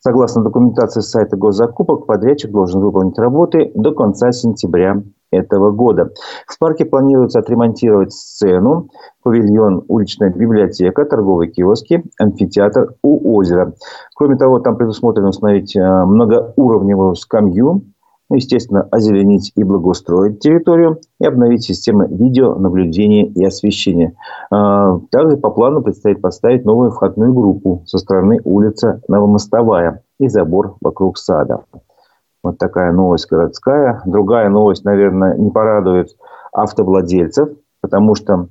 Согласно 0.00 0.44
документации 0.44 1.00
сайта 1.00 1.38
госзакупок, 1.38 2.04
подрядчик 2.04 2.50
должен 2.50 2.82
выполнить 2.82 3.18
работы 3.18 3.72
до 3.74 3.92
конца 3.92 4.30
сентября 4.30 5.02
этого 5.30 5.70
года. 5.70 6.10
В 6.46 6.58
парке 6.58 6.84
планируется 6.84 7.38
отремонтировать 7.38 8.12
сцену, 8.12 8.90
павильон, 9.22 9.86
уличная 9.88 10.28
библиотека, 10.28 11.06
торговые 11.06 11.50
киоски, 11.50 12.04
амфитеатр 12.18 12.92
у 13.02 13.38
озера. 13.38 13.72
Кроме 14.14 14.36
того, 14.36 14.58
там 14.58 14.76
предусмотрено 14.76 15.30
установить 15.30 15.74
э, 15.74 15.80
многоуровневую 15.80 17.14
скамью, 17.14 17.84
ну, 18.30 18.36
естественно, 18.36 18.86
озеленить 18.92 19.52
и 19.56 19.64
благоустроить 19.64 20.38
территорию 20.38 21.00
и 21.18 21.26
обновить 21.26 21.64
системы 21.64 22.06
видеонаблюдения 22.08 23.26
и 23.26 23.44
освещения. 23.44 24.14
А, 24.52 25.00
также 25.10 25.36
по 25.36 25.50
плану 25.50 25.82
предстоит 25.82 26.22
поставить 26.22 26.64
новую 26.64 26.92
входную 26.92 27.34
группу 27.34 27.82
со 27.86 27.98
стороны 27.98 28.40
улицы 28.44 29.02
Новомостовая 29.08 30.04
и 30.20 30.28
забор 30.28 30.76
вокруг 30.80 31.18
сада. 31.18 31.64
Вот 32.42 32.56
такая 32.58 32.92
новость 32.92 33.28
городская. 33.28 34.00
Другая 34.06 34.48
новость, 34.48 34.84
наверное, 34.84 35.36
не 35.36 35.50
порадует 35.50 36.16
автовладельцев, 36.52 37.50
потому 37.80 38.14
что 38.14 38.46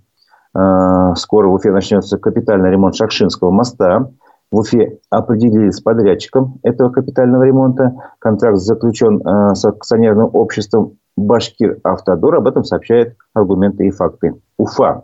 э, 0.56 1.14
скоро 1.16 1.48
в 1.48 1.54
Уфе 1.54 1.72
начнется 1.72 2.18
капитальный 2.18 2.70
ремонт 2.70 2.96
Шакшинского 2.96 3.50
моста 3.50 4.12
в 4.52 4.60
Уфе 4.60 5.00
определились 5.10 5.76
с 5.76 5.82
подрядчиком 5.82 6.60
этого 6.64 6.90
капитального 6.90 7.44
ремонта. 7.44 7.96
Контракт 8.20 8.58
заключен 8.58 9.22
э, 9.22 9.56
с 9.56 9.64
акционерным 9.64 10.30
обществом 10.34 10.98
Башкир 11.16 11.80
Автодор. 11.84 12.36
Об 12.36 12.48
этом 12.48 12.64
сообщают 12.64 13.16
аргументы 13.34 13.88
и 13.88 13.92
факты. 13.92 14.36
Уфа. 14.58 15.04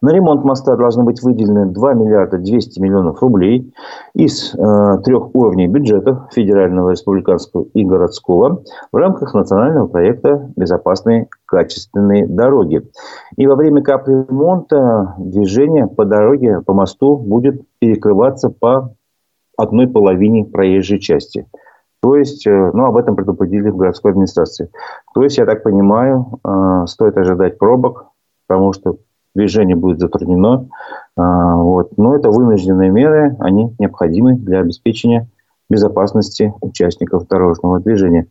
На 0.00 0.10
ремонт 0.12 0.44
моста 0.44 0.76
должны 0.76 1.04
быть 1.04 1.22
выделены 1.22 1.66
2 1.66 1.94
миллиарда 1.94 2.38
200 2.38 2.80
миллионов 2.80 3.20
рублей 3.20 3.72
из 4.14 4.54
э, 4.54 4.98
трех 5.04 5.34
уровней 5.34 5.68
бюджетов 5.68 6.32
федерального, 6.32 6.90
республиканского 6.90 7.66
и 7.74 7.84
городского 7.84 8.62
в 8.92 8.96
рамках 8.96 9.34
национального 9.34 9.88
проекта 9.88 10.50
«Безопасные 10.56 11.28
качественные 11.44 12.26
дороги». 12.26 12.82
И 13.36 13.46
во 13.46 13.56
время 13.56 13.82
капремонта 13.82 15.14
движение 15.18 15.86
по 15.86 16.06
дороге, 16.06 16.62
по 16.62 16.72
мосту 16.72 17.16
будет 17.16 17.62
перекрываться 17.78 18.48
по 18.48 18.94
одной 19.58 19.86
половине 19.86 20.44
проезжей 20.44 20.98
части. 20.98 21.46
То 22.00 22.16
есть, 22.16 22.46
э, 22.46 22.70
ну, 22.72 22.86
об 22.86 22.96
этом 22.96 23.16
предупредили 23.16 23.68
в 23.68 23.76
городской 23.76 24.12
администрации. 24.12 24.70
То 25.12 25.22
есть, 25.22 25.36
я 25.36 25.44
так 25.44 25.62
понимаю, 25.62 26.40
э, 26.42 26.86
стоит 26.86 27.18
ожидать 27.18 27.58
пробок, 27.58 28.06
потому 28.46 28.72
что 28.72 28.96
движение 29.34 29.76
будет 29.76 30.00
затруднено. 30.00 30.68
А, 31.16 31.56
вот. 31.56 31.96
Но 31.96 32.14
это 32.14 32.30
вынужденные 32.30 32.90
меры, 32.90 33.36
они 33.38 33.74
необходимы 33.78 34.34
для 34.34 34.60
обеспечения 34.60 35.28
безопасности 35.68 36.52
участников 36.60 37.28
дорожного 37.28 37.80
движения. 37.80 38.26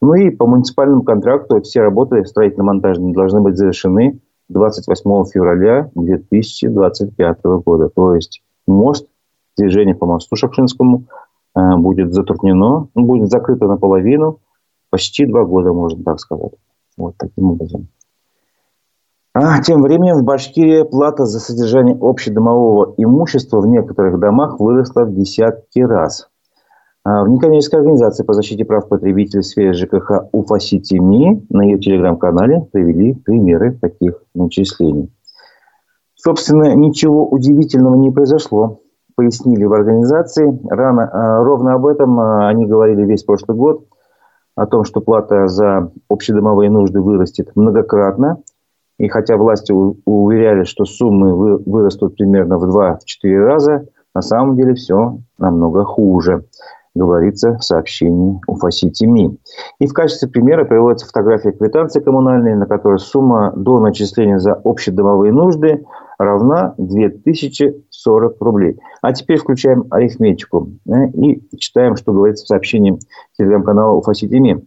Ну 0.00 0.14
и 0.14 0.30
по 0.30 0.46
муниципальному 0.46 1.02
контракту 1.02 1.60
все 1.62 1.80
работы 1.80 2.24
строительно-монтажные 2.24 3.14
должны 3.14 3.40
быть 3.40 3.56
завершены 3.56 4.20
28 4.48 5.24
февраля 5.32 5.90
2025 5.94 7.42
года. 7.64 7.88
То 7.88 8.14
есть 8.14 8.42
мост 8.66 9.06
движение 9.56 9.94
по 9.94 10.06
мосту 10.06 10.36
Шапшинскому 10.36 11.04
э, 11.56 11.76
будет 11.76 12.12
затруднено, 12.12 12.88
будет 12.94 13.30
закрыто 13.30 13.66
наполовину, 13.66 14.40
почти 14.90 15.26
два 15.26 15.44
года, 15.44 15.72
можно 15.72 16.02
так 16.04 16.20
сказать. 16.20 16.52
Вот 16.96 17.14
таким 17.16 17.50
образом. 17.50 17.88
Тем 19.62 19.82
временем 19.82 20.16
в 20.16 20.24
Башкирии 20.24 20.82
плата 20.82 21.26
за 21.26 21.38
содержание 21.38 21.96
общедомового 22.00 22.94
имущества 22.96 23.60
в 23.60 23.66
некоторых 23.66 24.18
домах 24.18 24.58
выросла 24.58 25.04
в 25.04 25.14
десятки 25.14 25.80
раз. 25.80 26.28
А 27.04 27.22
в 27.22 27.28
некоммерческой 27.28 27.80
организации 27.80 28.24
по 28.24 28.32
защите 28.32 28.64
прав 28.64 28.88
потребителей 28.88 29.42
в 29.42 29.46
сфере 29.46 29.74
ЖКХ 29.74 30.28
УФАСИТИМИ 30.32 31.46
на 31.50 31.62
ее 31.62 31.78
телеграм-канале 31.78 32.66
привели 32.72 33.14
примеры 33.14 33.78
таких 33.80 34.22
начислений. 34.34 35.12
Собственно, 36.14 36.74
ничего 36.74 37.26
удивительного 37.28 37.96
не 37.96 38.10
произошло, 38.10 38.80
пояснили 39.14 39.64
в 39.64 39.72
организации. 39.74 40.58
Рано, 40.68 41.10
а, 41.12 41.44
ровно 41.44 41.74
об 41.74 41.86
этом 41.86 42.18
а, 42.18 42.48
они 42.48 42.64
говорили 42.66 43.04
весь 43.04 43.22
прошлый 43.22 43.56
год, 43.56 43.86
о 44.56 44.66
том, 44.66 44.84
что 44.84 45.00
плата 45.00 45.48
за 45.48 45.90
общедомовые 46.08 46.70
нужды 46.70 47.00
вырастет 47.00 47.50
многократно– 47.54 48.38
и 48.98 49.08
хотя 49.08 49.36
власти 49.36 49.72
уверяли, 49.72 50.64
что 50.64 50.84
суммы 50.84 51.58
вырастут 51.58 52.16
примерно 52.16 52.58
в 52.58 52.64
2-4 52.64 52.98
раза, 53.44 53.86
на 54.14 54.22
самом 54.22 54.56
деле 54.56 54.74
все 54.74 55.18
намного 55.38 55.84
хуже, 55.84 56.44
говорится 56.94 57.56
в 57.58 57.64
сообщении 57.64 58.40
Уфа-Сити 58.46 59.04
МИ. 59.04 59.38
И 59.80 59.86
в 59.86 59.92
качестве 59.92 60.28
примера 60.28 60.64
приводится 60.64 61.06
фотография 61.06 61.52
квитанции 61.52 62.00
коммунальной, 62.00 62.54
на 62.54 62.66
которой 62.66 62.98
сумма 62.98 63.52
до 63.56 63.80
начисления 63.80 64.38
за 64.38 64.52
общедомовые 64.52 65.32
нужды 65.32 65.84
равна 66.18 66.74
2040 66.78 68.40
рублей. 68.40 68.78
А 69.02 69.12
теперь 69.12 69.38
включаем 69.38 69.86
арифметику 69.90 70.70
э, 70.86 71.08
и 71.08 71.42
читаем, 71.58 71.96
что 71.96 72.12
говорится 72.12 72.44
в 72.44 72.48
сообщении 72.48 72.96
телеграм-канала 73.36 73.96
Уфа-Сити 73.96 74.34
МИ. 74.34 74.64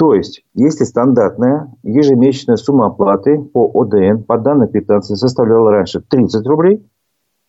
То 0.00 0.14
есть, 0.14 0.42
если 0.54 0.84
стандартная 0.84 1.74
ежемесячная 1.82 2.56
сумма 2.56 2.86
оплаты 2.86 3.38
по 3.38 3.70
ОДН 3.74 4.22
по 4.22 4.38
данной 4.38 4.66
квитанции 4.66 5.14
составляла 5.14 5.72
раньше 5.72 6.00
30 6.00 6.46
рублей, 6.46 6.82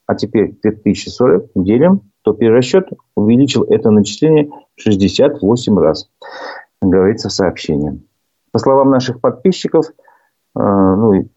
а 0.06 0.16
теперь 0.16 0.60
2040 0.62 1.52
делим, 1.56 2.12
то 2.24 2.34
перерасчет 2.34 2.90
увеличил 3.16 3.64
это 3.64 3.90
начисление 3.90 4.50
в 4.76 4.82
68 4.82 5.80
раз, 5.80 6.10
говорится 6.82 7.30
в 7.30 7.32
сообщении. 7.32 8.02
По 8.52 8.60
словам 8.60 8.90
наших 8.90 9.22
подписчиков, 9.22 9.86
э, 9.88 10.60
ну 10.60 11.14
и 11.14 11.28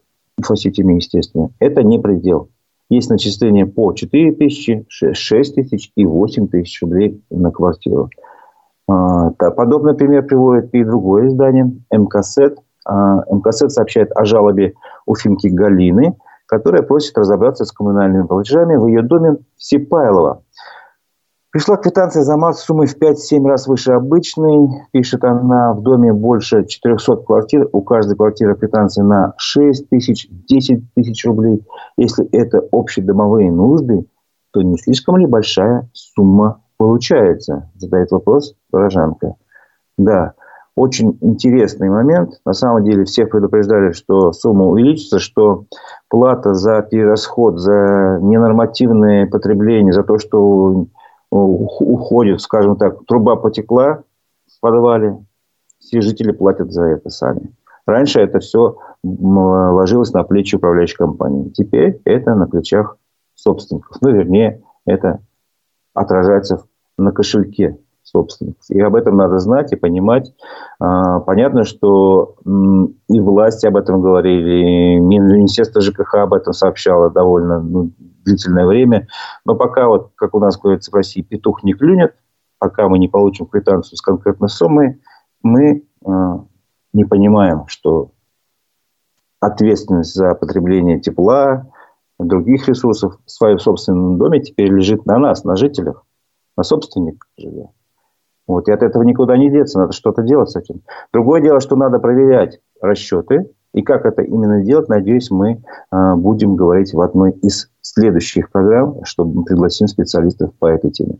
фаситами, 0.41 0.95
естественно, 0.95 1.51
это 1.59 1.81
не 1.81 1.97
предел. 1.97 2.49
Есть 2.89 3.09
начисления 3.09 3.65
по 3.65 3.93
4 3.93 4.33
тысячи, 4.33 4.85
6 4.89 5.55
тысяч 5.55 5.93
и 5.95 6.05
8 6.05 6.49
тысяч 6.49 6.81
рублей 6.81 7.23
на 7.29 7.51
квартиру. 7.51 8.09
А, 8.87 9.31
подобный 9.31 9.95
пример 9.95 10.23
приводит 10.23 10.73
и 10.73 10.83
другое 10.83 11.27
издание, 11.27 11.71
МКСЭТ. 11.91 12.57
А, 12.85 13.23
МКСЭТ 13.31 13.71
сообщает 13.71 14.11
о 14.15 14.25
жалобе 14.25 14.73
Уфимки 15.05 15.47
Галины, 15.47 16.17
которая 16.45 16.83
просит 16.83 17.17
разобраться 17.17 17.65
с 17.65 17.71
коммунальными 17.71 18.27
платежами 18.27 18.75
в 18.75 18.87
ее 18.87 19.01
доме 19.01 19.37
Сипайлова. 19.57 20.43
Пришла 21.55 21.77
квитанция 21.77 22.23
за 22.23 22.35
март 22.35 22.57
суммой 22.57 22.85
в 22.85 22.97
5-7 22.99 23.47
раз 23.47 23.65
выше 23.65 23.93
обычной. 23.93 24.67
Пишет 24.91 25.23
она, 25.23 25.71
в 25.71 25.81
доме 25.83 26.11
больше 26.11 26.65
400 26.65 27.15
квартир. 27.23 27.69
У 27.71 27.81
каждой 27.81 28.17
квартиры 28.17 28.55
квитанция 28.55 29.05
на 29.05 29.33
6 29.37 29.87
тысяч, 29.87 30.27
10 30.29 30.93
тысяч 30.93 31.25
рублей. 31.25 31.65
Если 31.95 32.27
это 32.33 32.61
общедомовые 32.73 33.53
нужды, 33.53 34.05
то 34.51 34.61
не 34.61 34.77
слишком 34.77 35.15
ли 35.15 35.27
большая 35.27 35.89
сумма 35.93 36.59
получается? 36.85 37.67
Задает 37.75 38.11
вопрос 38.11 38.53
горожанка. 38.71 39.33
Да, 39.97 40.33
очень 40.75 41.17
интересный 41.21 41.89
момент. 41.89 42.39
На 42.45 42.53
самом 42.53 42.83
деле 42.83 43.05
всех 43.05 43.31
предупреждали, 43.31 43.91
что 43.91 44.31
сумма 44.33 44.65
увеличится, 44.65 45.17
что 45.17 45.65
плата 46.09 46.53
за 46.53 46.83
перерасход, 46.83 47.57
за 47.59 48.19
ненормативное 48.21 49.25
потребление, 49.25 49.93
за 49.93 50.03
то, 50.03 50.19
что 50.19 50.85
уходит, 51.31 52.39
скажем 52.41 52.75
так, 52.75 53.03
труба 53.07 53.35
потекла 53.35 54.03
в 54.47 54.59
подвале, 54.61 55.17
все 55.79 56.01
жители 56.01 56.31
платят 56.33 56.71
за 56.71 56.83
это 56.83 57.09
сами. 57.09 57.51
Раньше 57.87 58.19
это 58.19 58.39
все 58.39 58.77
ложилось 59.03 60.13
на 60.13 60.23
плечи 60.23 60.55
управляющей 60.55 60.97
компании. 60.97 61.49
Теперь 61.49 61.99
это 62.05 62.35
на 62.35 62.47
плечах 62.47 62.97
собственников. 63.33 63.97
Ну, 64.01 64.11
вернее, 64.11 64.61
это 64.85 65.19
отражается 65.95 66.63
на 66.97 67.11
кошельке 67.11 67.77
собственников. 68.05 68.63
И 68.69 68.79
об 68.79 68.95
этом 68.95 69.17
надо 69.17 69.39
знать 69.39 69.73
и 69.73 69.75
понимать. 69.75 70.33
А, 70.79 71.19
понятно, 71.21 71.63
что 71.63 72.35
и 73.09 73.19
власти 73.19 73.65
об 73.65 73.77
этом 73.77 74.01
говорили, 74.01 74.95
и 74.95 74.99
Министерство 74.99 75.81
ЖКХ 75.81 76.15
об 76.15 76.33
этом 76.33 76.53
сообщало 76.53 77.09
довольно 77.09 77.59
ну, 77.61 77.91
длительное 78.23 78.65
время. 78.65 79.07
Но 79.43 79.55
пока, 79.55 79.87
вот, 79.87 80.11
как 80.15 80.35
у 80.35 80.39
нас 80.39 80.57
говорится 80.57 80.91
в 80.91 80.95
России, 80.95 81.21
петух 81.21 81.63
не 81.63 81.73
клюнет, 81.73 82.15
пока 82.59 82.87
мы 82.87 82.99
не 82.99 83.07
получим 83.07 83.47
квитанцию 83.47 83.97
с 83.97 84.01
конкретной 84.01 84.49
суммой, 84.49 85.01
мы 85.41 85.83
а, 86.05 86.45
не 86.93 87.05
понимаем, 87.05 87.67
что 87.67 88.11
ответственность 89.39 90.13
за 90.13 90.35
потребление 90.35 90.99
тепла, 90.99 91.67
других 92.19 92.69
ресурсов 92.69 93.17
в 93.25 93.31
своем 93.31 93.59
собственном 93.59 94.17
доме 94.17 94.41
теперь 94.41 94.71
лежит 94.71 95.05
на 95.05 95.17
нас, 95.17 95.43
на 95.43 95.55
жителях 95.55 96.04
на 96.57 96.63
собственник 96.63 97.25
живет. 97.37 97.69
Вот, 98.47 98.67
и 98.67 98.71
от 98.71 98.83
этого 98.83 99.03
никуда 99.03 99.37
не 99.37 99.49
деться, 99.49 99.79
надо 99.79 99.93
что-то 99.93 100.21
делать 100.21 100.49
с 100.49 100.55
этим. 100.55 100.81
Другое 101.11 101.41
дело, 101.41 101.59
что 101.59 101.75
надо 101.75 101.99
проверять 101.99 102.59
расчеты, 102.79 103.49
и 103.73 103.81
как 103.81 104.05
это 104.05 104.21
именно 104.21 104.63
делать, 104.63 104.87
надеюсь, 104.87 105.31
мы 105.31 105.61
э, 105.91 106.15
будем 106.15 106.55
говорить 106.55 106.93
в 106.93 107.01
одной 107.01 107.31
из 107.31 107.69
следующих 107.81 108.51
программ, 108.51 109.03
чтобы 109.03 109.39
мы 109.39 109.43
пригласим 109.43 109.87
специалистов 109.87 110.53
по 110.59 110.67
этой 110.67 110.91
теме. 110.91 111.17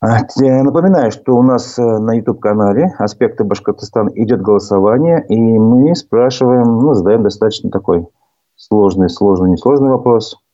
А, 0.00 0.20
напоминаю, 0.38 1.10
что 1.10 1.34
у 1.34 1.42
нас 1.42 1.78
э, 1.78 1.82
на 1.82 2.14
YouTube-канале 2.14 2.94
«Аспекты 2.98 3.44
Башкортостана» 3.44 4.10
идет 4.14 4.42
голосование, 4.42 5.24
и 5.28 5.40
мы 5.40 5.96
спрашиваем, 5.96 6.78
ну, 6.78 6.92
задаем 6.92 7.22
достаточно 7.22 7.70
такой 7.70 8.06
сложный, 8.54 9.08
сложный, 9.08 9.50
несложный 9.50 9.88
вопрос– 9.88 10.36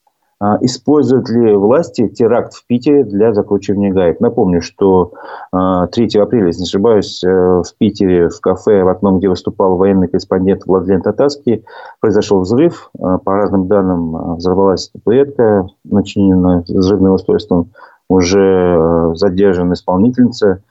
используют 0.61 1.29
ли 1.29 1.55
власти 1.55 2.09
теракт 2.09 2.55
в 2.55 2.67
Питере 2.67 3.05
для 3.05 3.33
закручивания 3.33 3.93
гаек? 3.93 4.19
Напомню, 4.21 4.61
что 4.61 5.13
3 5.53 5.53
а, 5.53 5.87
апреля, 6.23 6.47
если 6.47 6.63
не 6.63 6.67
ошибаюсь, 6.67 7.23
э, 7.23 7.29
в 7.29 7.77
Питере 7.79 8.29
в 8.29 8.41
кафе, 8.41 8.83
в 8.83 8.89
одном, 8.89 9.19
где 9.19 9.29
выступал 9.29 9.77
военный 9.77 10.09
корреспондент 10.09 10.67
Владлен 10.67 11.03
Татарский, 11.03 11.65
произошел 12.01 12.41
взрыв. 12.41 12.91
А, 13.01 13.19
по 13.19 13.35
разным 13.35 13.69
данным, 13.69 14.37
взорвалась 14.37 14.85
статуэтка, 14.85 15.69
начиненная 15.85 16.65
взрывным 16.67 17.13
устройством. 17.13 17.71
Уже 18.09 19.13
задержана 19.15 19.75
исполнительница, 19.75 20.63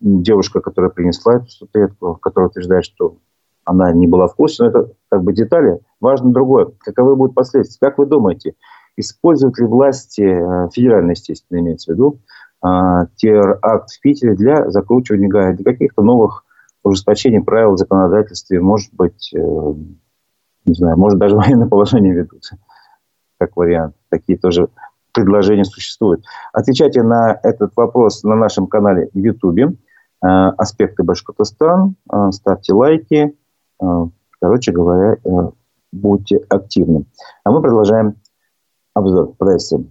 девушка, 0.00 0.60
которая 0.60 0.90
принесла 0.90 1.36
эту 1.36 1.48
статуэтку, 1.48 2.18
которая 2.20 2.50
утверждает, 2.50 2.84
что 2.84 3.16
она 3.64 3.92
не 3.92 4.06
была 4.06 4.28
в 4.28 4.34
курсе, 4.34 4.64
но 4.64 4.70
это 4.70 4.90
как 5.08 5.22
бы 5.22 5.32
детали. 5.32 5.80
Важно 6.00 6.32
другое. 6.32 6.68
Каковы 6.78 7.16
будут 7.16 7.34
последствия? 7.34 7.88
Как 7.88 7.98
вы 7.98 8.06
думаете, 8.06 8.54
используют 8.98 9.58
ли 9.58 9.64
власти, 9.64 10.22
э, 10.22 10.68
федеральные, 10.70 11.12
естественно, 11.12 11.60
имеется 11.60 11.92
в 11.92 11.94
виду, 11.94 12.18
э, 12.64 13.06
теракт 13.16 13.90
в 13.90 14.00
Питере 14.00 14.34
для 14.34 14.68
закручивания 14.70 15.52
для 15.54 15.64
каких-то 15.64 16.02
новых 16.02 16.44
ужесточений 16.82 17.40
правил 17.40 17.74
в 17.74 17.78
законодательстве, 17.78 18.60
может 18.60 18.92
быть, 18.92 19.32
э, 19.34 19.38
не 19.38 20.74
знаю, 20.74 20.96
может 20.96 21.18
даже 21.18 21.36
военное 21.36 21.68
положение 21.68 22.12
ведут, 22.12 22.42
как 23.38 23.56
вариант. 23.56 23.94
Такие 24.10 24.38
тоже 24.38 24.68
предложения 25.12 25.64
существуют. 25.64 26.24
Отвечайте 26.52 27.02
на 27.02 27.38
этот 27.42 27.72
вопрос 27.76 28.24
на 28.24 28.34
нашем 28.34 28.66
канале 28.66 29.08
в 29.12 29.18
Ютубе. 29.18 29.74
Аспекты 30.20 31.04
Башкортостан. 31.04 31.94
Ставьте 32.30 32.72
лайки. 32.72 33.36
Короче 34.40 34.72
говоря, 34.72 35.16
будьте 35.92 36.40
активны. 36.48 37.04
А 37.44 37.50
мы 37.50 37.62
продолжаем 37.62 38.16
обзор 38.94 39.34
прессы. 39.38 39.84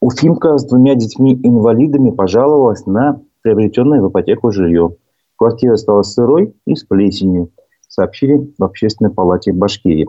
Уфимка 0.00 0.56
с 0.56 0.64
двумя 0.64 0.94
детьми-инвалидами 0.94 2.10
пожаловалась 2.10 2.86
на 2.86 3.20
приобретенное 3.42 4.00
в 4.00 4.08
ипотеку 4.08 4.50
жилье. 4.50 4.96
Квартира 5.36 5.76
стала 5.76 6.02
сырой 6.02 6.54
и 6.66 6.74
с 6.74 6.84
плесенью, 6.84 7.50
сообщили 7.88 8.52
в 8.58 8.64
Общественной 8.64 9.10
палате 9.10 9.52
Башкирии. 9.52 10.08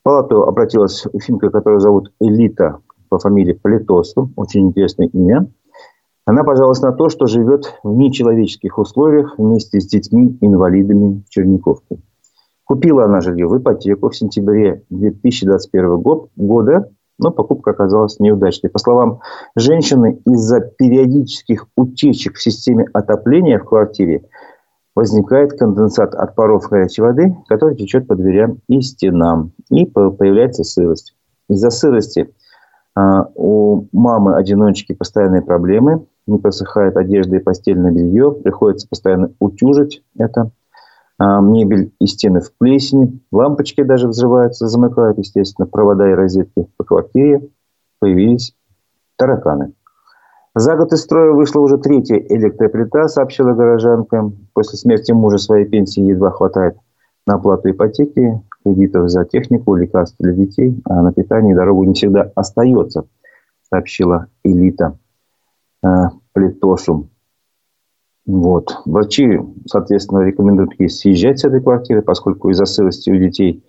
В 0.00 0.02
палату 0.02 0.42
обратилась 0.42 1.06
Уфимка, 1.12 1.50
которую 1.50 1.80
зовут 1.80 2.12
Элита 2.20 2.78
по 3.08 3.18
фамилии 3.18 3.52
Плетосу, 3.52 4.30
очень 4.36 4.68
интересное 4.68 5.06
имя. 5.08 5.50
Она 6.24 6.44
пожаловалась 6.44 6.82
на 6.82 6.92
то, 6.92 7.08
что 7.08 7.26
живет 7.26 7.78
в 7.82 7.96
нечеловеческих 7.96 8.78
условиях 8.78 9.38
вместе 9.38 9.80
с 9.80 9.86
детьми-инвалидами 9.86 11.22
Черниковки. 11.28 12.00
Купила 12.64 13.04
она 13.04 13.20
жилье 13.20 13.48
в 13.48 13.58
ипотеку 13.58 14.08
в 14.08 14.16
сентябре 14.16 14.84
2021 14.90 16.00
года 16.36 16.90
но 17.22 17.30
покупка 17.30 17.70
оказалась 17.70 18.18
неудачной. 18.20 18.70
По 18.70 18.78
словам 18.78 19.20
женщины, 19.56 20.20
из-за 20.26 20.60
периодических 20.60 21.66
утечек 21.76 22.36
в 22.36 22.42
системе 22.42 22.86
отопления 22.92 23.58
в 23.58 23.64
квартире 23.64 24.24
возникает 24.94 25.58
конденсат 25.58 26.14
от 26.14 26.34
паров 26.34 26.68
горячей 26.68 27.02
воды, 27.02 27.36
который 27.48 27.76
течет 27.76 28.06
по 28.06 28.14
дверям 28.14 28.58
и 28.68 28.80
стенам, 28.82 29.52
и 29.70 29.86
появляется 29.86 30.64
сырость. 30.64 31.14
Из-за 31.48 31.70
сырости 31.70 32.34
а, 32.94 33.26
у 33.34 33.86
мамы-одиночки 33.92 34.94
постоянные 34.94 35.42
проблемы, 35.42 36.06
не 36.26 36.38
просыхает 36.38 36.96
одежда 36.96 37.36
и 37.36 37.40
постельное 37.40 37.90
белье, 37.90 38.32
приходится 38.32 38.86
постоянно 38.88 39.32
утюжить 39.40 40.02
это. 40.16 40.50
А, 41.24 41.40
мебель 41.40 41.92
и 42.00 42.06
стены 42.06 42.40
в 42.40 42.52
плесени, 42.58 43.20
лампочки 43.30 43.84
даже 43.84 44.08
взрываются, 44.08 44.66
замыкают, 44.66 45.18
естественно, 45.18 45.66
провода 45.66 46.10
и 46.10 46.14
розетки 46.14 46.66
по 46.76 46.82
квартире, 46.82 47.48
появились 48.00 48.56
тараканы. 49.16 49.72
За 50.56 50.74
год 50.74 50.92
из 50.92 51.02
строя 51.02 51.30
вышла 51.30 51.60
уже 51.60 51.78
третья 51.78 52.16
электроплита, 52.16 53.06
сообщила 53.06 53.52
горожанка. 53.52 54.32
После 54.52 54.76
смерти 54.76 55.12
мужа 55.12 55.38
своей 55.38 55.64
пенсии 55.64 56.02
едва 56.02 56.32
хватает 56.32 56.76
на 57.24 57.34
оплату 57.34 57.70
ипотеки, 57.70 58.42
кредитов 58.64 59.08
за 59.08 59.24
технику, 59.24 59.76
лекарств 59.76 60.16
для 60.18 60.32
детей, 60.32 60.82
а 60.86 61.02
на 61.02 61.12
питание 61.12 61.54
дорогу 61.54 61.84
не 61.84 61.94
всегда 61.94 62.32
остается, 62.34 63.04
сообщила 63.70 64.26
элита 64.42 64.98
э, 65.84 65.88
Плитосум. 66.32 67.11
Вот. 68.26 68.78
Врачи, 68.84 69.40
соответственно, 69.66 70.20
рекомендуют 70.20 70.78
ей 70.78 70.88
съезжать 70.88 71.40
с 71.40 71.44
этой 71.44 71.60
квартиры, 71.60 72.02
поскольку 72.02 72.50
из-за 72.50 72.66
сырости 72.66 73.10
у 73.10 73.16
детей 73.16 73.64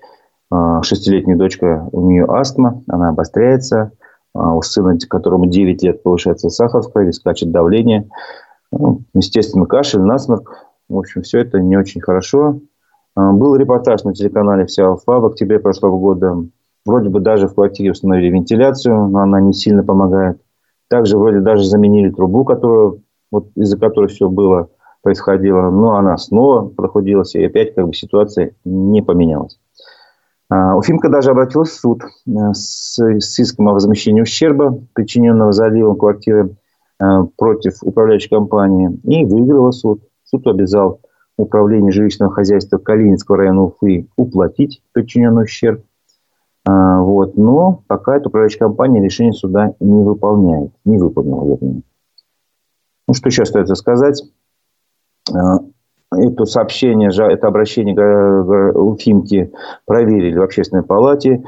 э, 0.51 0.79
шестилетняя 0.83 1.37
дочка, 1.37 1.87
у 1.91 2.09
нее 2.09 2.25
астма, 2.25 2.83
она 2.87 3.09
обостряется– 3.09 3.91
а 4.33 4.55
у 4.55 4.61
сына, 4.61 4.97
которому 5.07 5.45
9 5.45 5.83
лет, 5.83 6.03
повышается 6.03 6.49
сахар 6.49 6.81
в 6.81 6.91
крови, 6.91 7.11
скачет 7.11 7.51
давление. 7.51 8.09
Ну, 8.71 9.01
естественно, 9.13 9.65
кашель, 9.65 10.01
насморк. 10.01 10.65
В 10.89 10.97
общем, 10.97 11.21
все 11.21 11.39
это 11.39 11.59
не 11.59 11.77
очень 11.77 12.01
хорошо. 12.01 12.59
А, 13.15 13.31
был 13.31 13.55
репортаж 13.55 14.03
на 14.03 14.13
телеканале 14.13 14.65
«Вся 14.65 14.87
Алфа» 14.87 15.19
в 15.19 15.25
октябре 15.25 15.59
прошлого 15.59 15.99
года. 15.99 16.45
Вроде 16.85 17.09
бы 17.09 17.19
даже 17.19 17.47
в 17.47 17.53
квартире 17.53 17.91
установили 17.91 18.31
вентиляцию, 18.31 19.07
но 19.07 19.19
она 19.19 19.39
не 19.39 19.53
сильно 19.53 19.83
помогает. 19.83 20.41
Также 20.89 21.17
вроде 21.17 21.39
даже 21.39 21.63
заменили 21.63 22.09
трубу, 22.09 22.43
которую, 22.43 23.02
вот 23.33 23.47
из-за 23.55 23.77
которой 23.77 24.07
все 24.07 24.29
было, 24.29 24.69
происходило. 25.01 25.69
Но 25.71 25.95
она 25.95 26.17
снова 26.17 26.69
прохудилась, 26.69 27.35
и 27.35 27.43
опять 27.43 27.73
как 27.75 27.87
бы 27.87 27.93
ситуация 27.93 28.51
не 28.63 29.01
поменялась. 29.01 29.59
А, 30.49 30.77
Уфимка 30.77 31.09
даже 31.09 31.31
обратилась 31.31 31.71
в 31.71 31.79
суд 31.79 32.03
э, 32.03 32.53
с, 32.53 32.99
с 32.99 33.39
иском 33.39 33.69
о 33.69 33.73
возмещении 33.73 34.21
ущерба, 34.21 34.79
причиненного 34.93 35.51
заливом 35.51 35.97
квартиры 35.97 36.55
э, 37.01 37.05
против 37.37 37.81
управляющей 37.81 38.29
компании, 38.29 38.91
и 39.03 39.25
выиграла 39.25 39.71
суд. 39.71 40.03
Суд 40.23 40.45
обязал 40.47 41.01
управление 41.37 41.91
жилищного 41.91 42.31
хозяйства 42.31 42.77
Калининского 42.77 43.37
района 43.37 43.63
Уфы 43.63 44.07
уплатить 44.15 44.83
причиненный 44.93 45.43
ущерб. 45.43 45.83
А, 46.65 47.01
вот. 47.01 47.35
Но 47.35 47.83
пока 47.87 48.15
эта 48.15 48.29
управляющая 48.29 48.59
компания 48.59 49.01
решение 49.01 49.33
суда 49.33 49.73
не 49.79 50.03
выполняет. 50.03 50.71
Не 50.85 50.99
выполнила, 50.99 51.45
вернее. 51.45 51.81
Ну, 53.13 53.15
что 53.15 53.29
еще 53.29 53.43
остается 53.43 53.75
сказать? 53.75 54.23
А, 55.31 55.59
это 56.17 56.45
сообщение, 56.45 57.11
это 57.11 57.45
обращение 57.45 57.93
Уфимки 58.73 59.51
проверили 59.85 60.35
в 60.35 60.41
общественной 60.41 60.81
палате. 60.81 61.43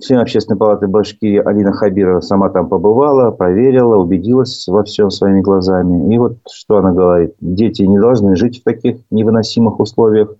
Член 0.00 0.18
общественной 0.18 0.58
палаты 0.58 0.88
Башкирии 0.88 1.38
Алина 1.38 1.72
Хабирова 1.72 2.20
сама 2.20 2.50
там 2.50 2.68
побывала, 2.68 3.30
проверила, 3.30 3.94
убедилась 3.94 4.66
во 4.66 4.82
всем 4.82 5.12
своими 5.12 5.40
глазами. 5.40 6.12
И 6.12 6.18
вот 6.18 6.38
что 6.52 6.78
она 6.78 6.90
говорит. 6.90 7.36
Дети 7.40 7.82
не 7.82 8.00
должны 8.00 8.34
жить 8.34 8.60
в 8.60 8.64
таких 8.64 8.96
невыносимых 9.12 9.78
условиях. 9.78 10.34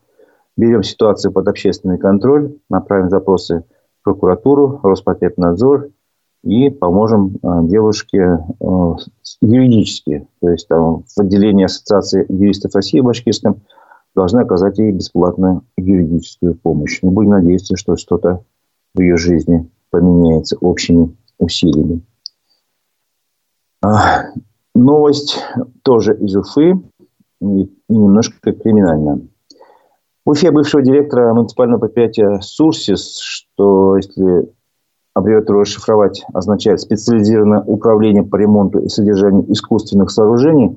Берем 0.57 0.83
ситуацию 0.83 1.31
под 1.31 1.47
общественный 1.47 1.99
контроль, 1.99 2.57
направим 2.69 3.11
запросы 3.11 3.63
в 4.01 4.05
прокуратуру, 4.05 4.81
Роспотребнадзор 4.83 5.91
и 6.45 6.69
поможем 6.69 7.37
э, 7.43 7.61
девушке 7.65 8.19
э, 8.61 8.95
юридически. 9.41 10.29
То 10.41 10.51
есть 10.51 10.69
там, 10.69 11.05
в 11.05 11.19
отделении 11.19 11.65
Ассоциации 11.65 12.27
юристов 12.29 12.75
России 12.75 13.01
в 13.01 13.05
Башкирском 13.05 13.63
должны 14.15 14.41
оказать 14.41 14.79
ей 14.79 14.93
бесплатную 14.93 15.63
юридическую 15.79 16.55
помощь. 16.55 17.01
Мы 17.03 17.11
будем 17.11 17.31
надеяться, 17.31 17.77
что 17.77 17.97
что-то 17.97 18.45
в 18.95 19.01
ее 19.01 19.17
жизни 19.17 19.69
поменяется 19.91 20.57
общими 20.61 21.17
усилиями. 21.39 22.03
А, 23.83 24.27
новость 24.75 25.39
тоже 25.83 26.15
из 26.17 26.37
Уфы 26.37 26.75
и 27.41 27.71
немножко 27.89 28.53
криминальная. 28.53 29.21
В 30.27 30.31
Уфе 30.31 30.51
бывшего 30.51 30.83
директора 30.83 31.33
муниципального 31.33 31.81
предприятия 31.81 32.41
«Сурсис», 32.41 33.19
что, 33.19 33.97
если 33.97 34.54
аббревиатуру 35.15 35.61
расшифровать 35.61 36.25
означает 36.33 36.81
специализированное 36.81 37.61
управление 37.61 38.25
по 38.25 38.37
ремонту 38.37 38.81
и 38.81 38.89
содержанию 38.89 39.51
искусственных 39.53 40.11
сооружений, 40.11 40.77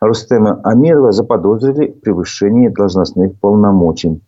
Рустема 0.00 0.60
Амирова 0.62 1.12
заподозрили 1.12 1.92
в 1.92 2.00
превышении 2.00 2.68
должностных 2.68 3.38
полномочий. 3.40 4.22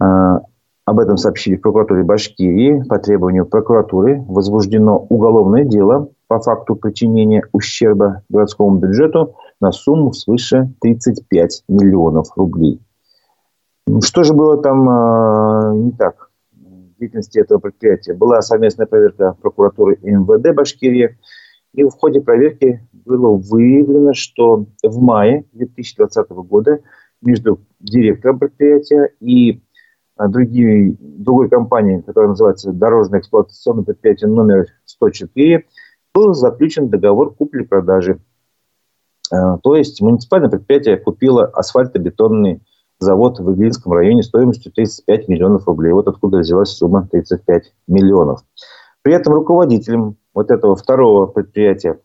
А, 0.00 0.40
об 0.86 1.00
этом 1.00 1.16
сообщили 1.16 1.56
в 1.56 1.60
прокуратуре 1.60 2.02
Башкирии. 2.02 2.82
По 2.88 2.98
требованию 2.98 3.46
прокуратуры 3.46 4.22
возбуждено 4.26 4.98
уголовное 5.08 5.64
дело 5.64 6.08
по 6.26 6.40
факту 6.40 6.74
причинения 6.74 7.42
ущерба 7.52 8.22
городскому 8.28 8.78
бюджету 8.78 9.36
на 9.60 9.72
сумму 9.72 10.12
свыше 10.12 10.72
35 10.80 11.64
миллионов 11.68 12.28
рублей. 12.36 12.80
Что 14.02 14.24
же 14.24 14.34
было 14.34 14.56
там 14.62 14.88
э, 14.88 15.76
не 15.76 15.92
так? 15.92 16.30
Деятельности 17.04 17.38
этого 17.38 17.58
предприятия. 17.58 18.14
Была 18.14 18.40
совместная 18.42 18.86
проверка 18.86 19.36
прокуратуры 19.40 19.98
и 20.02 20.10
МВД 20.10 20.54
Башкирии. 20.54 21.18
И 21.72 21.82
в 21.82 21.90
ходе 21.90 22.20
проверки 22.20 22.86
было 22.92 23.36
выявлено, 23.36 24.12
что 24.14 24.66
в 24.82 25.00
мае 25.00 25.44
2020 25.52 26.28
года 26.30 26.80
между 27.20 27.60
директором 27.80 28.38
предприятия 28.38 29.10
и 29.20 29.62
а, 30.16 30.28
другими, 30.28 30.96
другой 31.00 31.48
компанией, 31.48 32.02
которая 32.02 32.30
называется 32.30 32.72
Дорожное 32.72 33.20
эксплуатационное 33.20 33.84
предприятие 33.84 34.30
номер 34.30 34.66
104, 34.84 35.64
был 36.14 36.34
заключен 36.34 36.88
договор 36.88 37.34
купли-продажи. 37.34 38.20
А, 39.32 39.58
то 39.58 39.74
есть 39.74 40.00
муниципальное 40.00 40.50
предприятие 40.50 40.96
купило 40.96 41.44
асфальтобетонный 41.46 42.62
завод 42.98 43.38
в 43.38 43.52
Иглинском 43.52 43.92
районе 43.92 44.22
стоимостью 44.22 44.72
35 44.72 45.28
миллионов 45.28 45.66
рублей. 45.66 45.92
Вот 45.92 46.08
откуда 46.08 46.38
взялась 46.38 46.70
сумма 46.70 47.08
35 47.10 47.72
миллионов. 47.86 48.40
При 49.02 49.14
этом 49.14 49.34
руководителем 49.34 50.16
вот 50.32 50.50
этого 50.50 50.76
второго 50.76 51.26
предприятия 51.26 51.98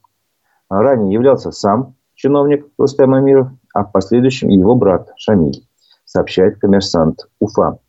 ранее 0.69 1.13
являлся 1.13 1.51
сам 1.51 1.95
чиновник 2.15 2.67
Рустем 2.77 3.13
Амиров, 3.13 3.49
а 3.73 3.85
в 3.85 3.91
последующем 3.91 4.49
его 4.49 4.75
брат 4.75 5.11
Шамиль, 5.15 5.65
сообщает 6.05 6.59
коммерсант 6.59 7.29
Уфа. 7.39 7.79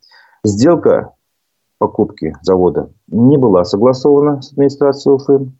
Сделка 0.43 1.13
покупки 1.77 2.35
завода 2.41 2.89
не 3.07 3.37
была 3.37 3.65
согласована 3.65 4.41
с 4.41 4.51
администрацией 4.53 5.15
Уфы, 5.15 5.51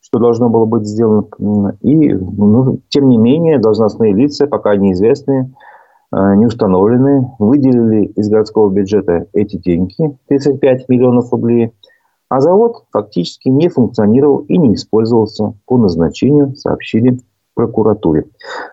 что 0.00 0.18
должно 0.18 0.48
было 0.48 0.66
быть 0.66 0.86
сделано. 0.86 1.76
И, 1.80 2.12
ну, 2.12 2.80
тем 2.88 3.08
не 3.08 3.16
менее, 3.16 3.58
должностные 3.58 4.12
лица, 4.12 4.46
пока 4.46 4.76
неизвестные, 4.76 5.50
а, 5.50 5.64
не 6.36 6.46
установлены, 6.46 7.30
выделили 7.38 8.06
из 8.06 8.28
городского 8.28 8.70
бюджета 8.70 9.26
эти 9.32 9.56
деньги, 9.56 10.16
35 10.28 10.88
миллионов 10.88 11.32
рублей, 11.32 11.72
а 12.28 12.40
завод 12.40 12.84
фактически 12.92 13.48
не 13.48 13.68
функционировал 13.68 14.38
и 14.38 14.56
не 14.58 14.74
использовался 14.74 15.54
по 15.66 15.76
назначению, 15.76 16.54
сообщили 16.56 17.18
прокуратуре. 17.54 18.26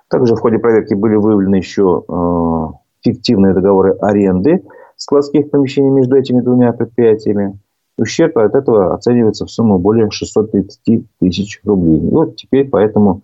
Также 0.09 0.35
в 0.35 0.39
ходе 0.39 0.59
проверки 0.59 0.93
были 0.93 1.15
выявлены 1.15 1.55
еще 1.55 2.03
э, 2.07 2.67
фиктивные 3.01 3.53
договоры 3.53 3.95
аренды 4.01 4.63
складских 4.97 5.49
помещений 5.49 5.89
между 5.89 6.15
этими 6.15 6.41
двумя 6.41 6.73
предприятиями. 6.73 7.57
Ущерб 7.97 8.37
от 8.37 8.55
этого 8.55 8.93
оценивается 8.93 9.45
в 9.45 9.51
сумму 9.51 9.77
более 9.77 10.09
630 10.09 11.05
тысяч 11.19 11.61
рублей. 11.63 11.99
И 11.99 12.11
вот 12.11 12.35
теперь 12.35 12.67
поэтому 12.69 13.21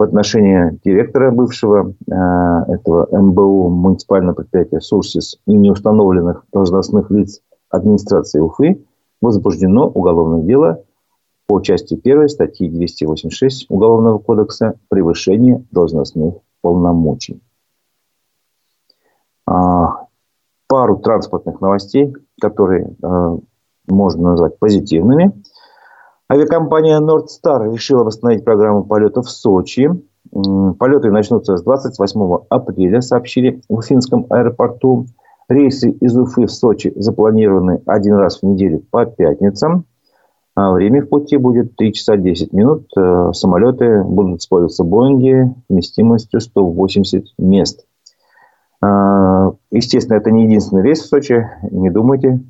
в 0.00 0.02
отношении 0.02 0.80
директора 0.82 1.30
бывшего 1.30 1.90
э, 1.90 2.72
этого 2.72 3.06
МБУ 3.14 3.68
муниципального 3.68 4.34
предприятия 4.34 4.80
«Сурсис» 4.80 5.38
и 5.44 5.52
неустановленных 5.52 6.46
должностных 6.54 7.10
лиц 7.10 7.42
администрации 7.68 8.40
Уфы 8.40 8.82
возбуждено 9.20 9.86
уголовное 9.88 10.40
дело 10.40 10.82
по 11.46 11.60
части 11.60 12.00
1 12.02 12.30
статьи 12.30 12.70
286 12.70 13.66
Уголовного 13.68 14.16
кодекса 14.16 14.72
«Превышение 14.88 15.66
должностных 15.70 16.36
полномочий». 16.62 17.42
А, 19.46 20.06
пару 20.66 20.96
транспортных 20.96 21.60
новостей, 21.60 22.14
которые 22.40 22.96
э, 23.02 23.38
можно 23.86 24.30
назвать 24.30 24.58
позитивными– 24.58 25.34
Авиакомпания 26.30 27.00
Nordstar 27.00 27.72
решила 27.72 28.04
восстановить 28.04 28.44
программу 28.44 28.84
полетов 28.84 29.26
в 29.26 29.30
Сочи. 29.30 29.90
Полеты 30.78 31.10
начнутся 31.10 31.56
с 31.56 31.62
28 31.62 32.44
апреля, 32.48 33.00
сообщили 33.00 33.60
в 33.68 33.74
Уфимском 33.74 34.26
аэропорту. 34.30 35.06
Рейсы 35.48 35.90
из 35.90 36.16
Уфы 36.16 36.46
в 36.46 36.52
Сочи 36.52 36.92
запланированы 36.94 37.82
один 37.84 38.14
раз 38.14 38.40
в 38.40 38.44
неделю 38.44 38.80
по 38.92 39.06
пятницам. 39.06 39.86
А 40.54 40.70
время 40.70 41.02
в 41.02 41.08
пути 41.08 41.36
будет 41.36 41.74
3 41.74 41.92
часа 41.94 42.16
10 42.16 42.52
минут. 42.52 42.86
Э, 42.96 43.30
самолеты 43.32 44.04
будут 44.04 44.40
использоваться 44.40 44.84
Боинги 44.84 45.52
вместимостью 45.68 46.40
180 46.40 47.24
мест. 47.38 47.86
А, 48.80 49.52
естественно, 49.72 50.16
это 50.16 50.30
не 50.30 50.44
единственный 50.44 50.82
рейс 50.82 51.00
в 51.00 51.06
Сочи, 51.06 51.48
не 51.72 51.90
думайте. 51.90 52.40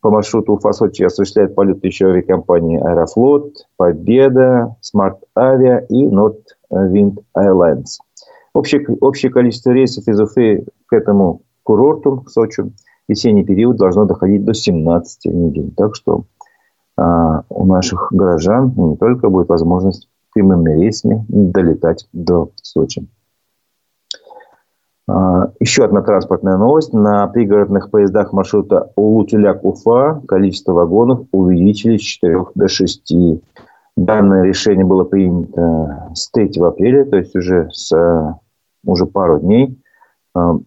По 0.00 0.10
маршруту 0.10 0.54
Уфа-Сочи 0.54 1.02
осуществляет 1.02 1.54
полет 1.56 1.84
еще 1.84 2.06
авиакомпании 2.06 2.78
Аэрофлот, 2.78 3.66
Победа, 3.76 4.76
Smartavia 4.80 5.78
и 5.88 6.06
Nordwind 6.06 7.18
Airlines. 7.36 7.98
Общее, 8.54 8.86
общее 9.00 9.32
количество 9.32 9.70
рейсов 9.70 10.06
из 10.06 10.20
Уфы 10.20 10.66
к 10.86 10.92
этому 10.92 11.42
курорту, 11.64 12.20
к 12.20 12.30
Сочи, 12.30 12.62
в 12.62 12.72
весенний 13.08 13.44
период 13.44 13.76
должно 13.76 14.04
доходить 14.04 14.44
до 14.44 14.54
17 14.54 15.32
недель. 15.32 15.72
Так 15.76 15.96
что 15.96 16.24
а, 16.96 17.42
у 17.48 17.66
наших 17.66 18.08
горожан 18.12 18.72
не 18.76 18.96
только 18.96 19.28
будет 19.28 19.48
возможность 19.48 20.08
прямыми 20.32 20.80
рейсами 20.80 21.24
долетать 21.28 22.06
до 22.12 22.50
Сочи. 22.62 23.06
А, 25.08 25.50
еще 25.58 25.84
одна 25.84 26.02
транспортная 26.02 26.58
новость. 26.58 26.92
На 26.92 27.26
пригородных 27.28 27.90
поездах 27.90 28.32
маршрута 28.32 28.92
Улу-Тюляк-Уфа 28.96 30.20
количество 30.26 30.72
вагонов 30.72 31.26
увеличили 31.32 31.96
с 31.96 32.02
4 32.02 32.46
до 32.54 32.68
6. 32.68 33.14
Данное 33.96 34.44
решение 34.44 34.84
было 34.84 35.04
принято 35.04 36.10
с 36.14 36.30
3 36.30 36.52
апреля, 36.60 37.04
то 37.06 37.16
есть 37.16 37.34
уже, 37.34 37.68
с, 37.72 38.38
уже 38.84 39.06
пару 39.06 39.40
дней. 39.40 39.80
А, 40.34 40.58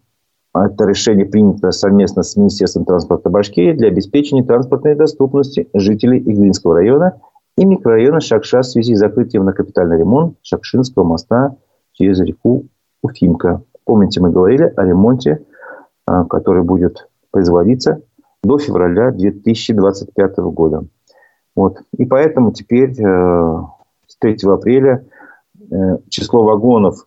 это 0.54 0.86
решение 0.86 1.26
принято 1.26 1.72
совместно 1.72 2.24
с 2.24 2.36
Министерством 2.36 2.86
транспорта 2.86 3.30
Башкирии 3.30 3.74
для 3.74 3.90
обеспечения 3.90 4.44
транспортной 4.44 4.96
доступности 4.96 5.70
жителей 5.74 6.18
Иглинского 6.20 6.76
района 6.76 7.22
и 7.58 7.66
микрорайона 7.66 8.20
Шакша 8.20 8.62
в 8.62 8.66
связи 8.66 8.96
с 8.96 9.00
закрытием 9.00 9.46
на 9.46 9.54
капитальный 9.54 10.00
ремонт 10.00 10.38
Шакшинского 10.42 11.04
моста 11.04 11.56
через 11.94 12.20
реку 12.20 12.66
Уфимка. 13.04 13.62
Помните, 13.92 14.22
мы 14.22 14.32
говорили 14.32 14.64
о 14.64 14.86
ремонте, 14.86 15.46
а, 16.06 16.24
который 16.24 16.64
будет 16.64 17.10
производиться 17.30 18.02
до 18.42 18.58
февраля 18.58 19.12
2025 19.12 20.38
года. 20.38 20.86
Вот. 21.58 21.82
И 21.98 22.06
поэтому 22.06 22.54
теперь 22.54 22.92
э, 22.92 23.62
с 24.08 24.16
3 24.18 24.38
апреля 24.46 25.06
э, 25.60 25.98
число 26.08 26.46
вагонов 26.46 27.06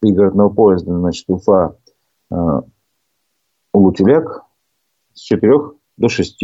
пригородного 0.00 0.48
поезда, 0.48 0.98
значит, 0.98 1.26
Уфа 1.28 1.76
Э, 2.30 2.62
Лутюляк 3.74 4.46
с 5.12 5.20
4 5.20 5.52
до 5.98 6.08
6 6.08 6.42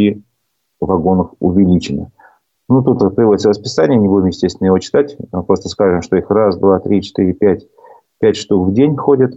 вагонов 0.78 1.32
увеличено. 1.40 2.12
Ну, 2.68 2.82
тут 2.82 3.16
приводится 3.16 3.48
расписание, 3.48 3.98
не 3.98 4.08
будем, 4.08 4.26
естественно, 4.26 4.66
его 4.66 4.78
читать. 4.78 5.16
Просто 5.46 5.70
скажем, 5.70 6.02
что 6.02 6.16
их 6.16 6.28
раз, 6.28 6.58
два, 6.58 6.80
три, 6.80 7.00
четыре, 7.00 7.32
пять, 7.32 7.66
пять 8.20 8.36
штук 8.36 8.68
в 8.68 8.72
день 8.72 8.96
ходят 8.96 9.34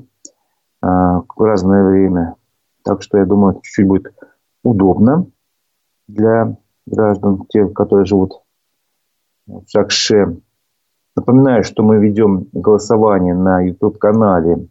а, 0.82 1.22
в 1.22 1.42
разное 1.42 1.84
время. 1.84 2.36
Так 2.84 3.02
что, 3.02 3.18
я 3.18 3.26
думаю, 3.26 3.56
чуть-чуть 3.64 3.88
будет 3.88 4.14
удобно 4.64 5.26
для 6.08 6.56
граждан, 6.86 7.46
тех, 7.50 7.74
которые 7.74 8.06
живут 8.06 8.42
в 9.48 9.64
Шакше. 9.68 10.38
Напоминаю, 11.16 11.64
что 11.64 11.82
мы 11.82 11.98
ведем 11.98 12.48
голосование 12.52 13.34
на 13.34 13.62
YouTube-канале 13.62 14.68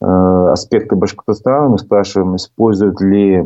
Э, 0.00 0.50
аспекты 0.52 0.96
Башкортостана. 0.96 1.68
Мы 1.68 1.78
спрашиваем, 1.78 2.36
используют 2.36 3.00
ли 3.00 3.44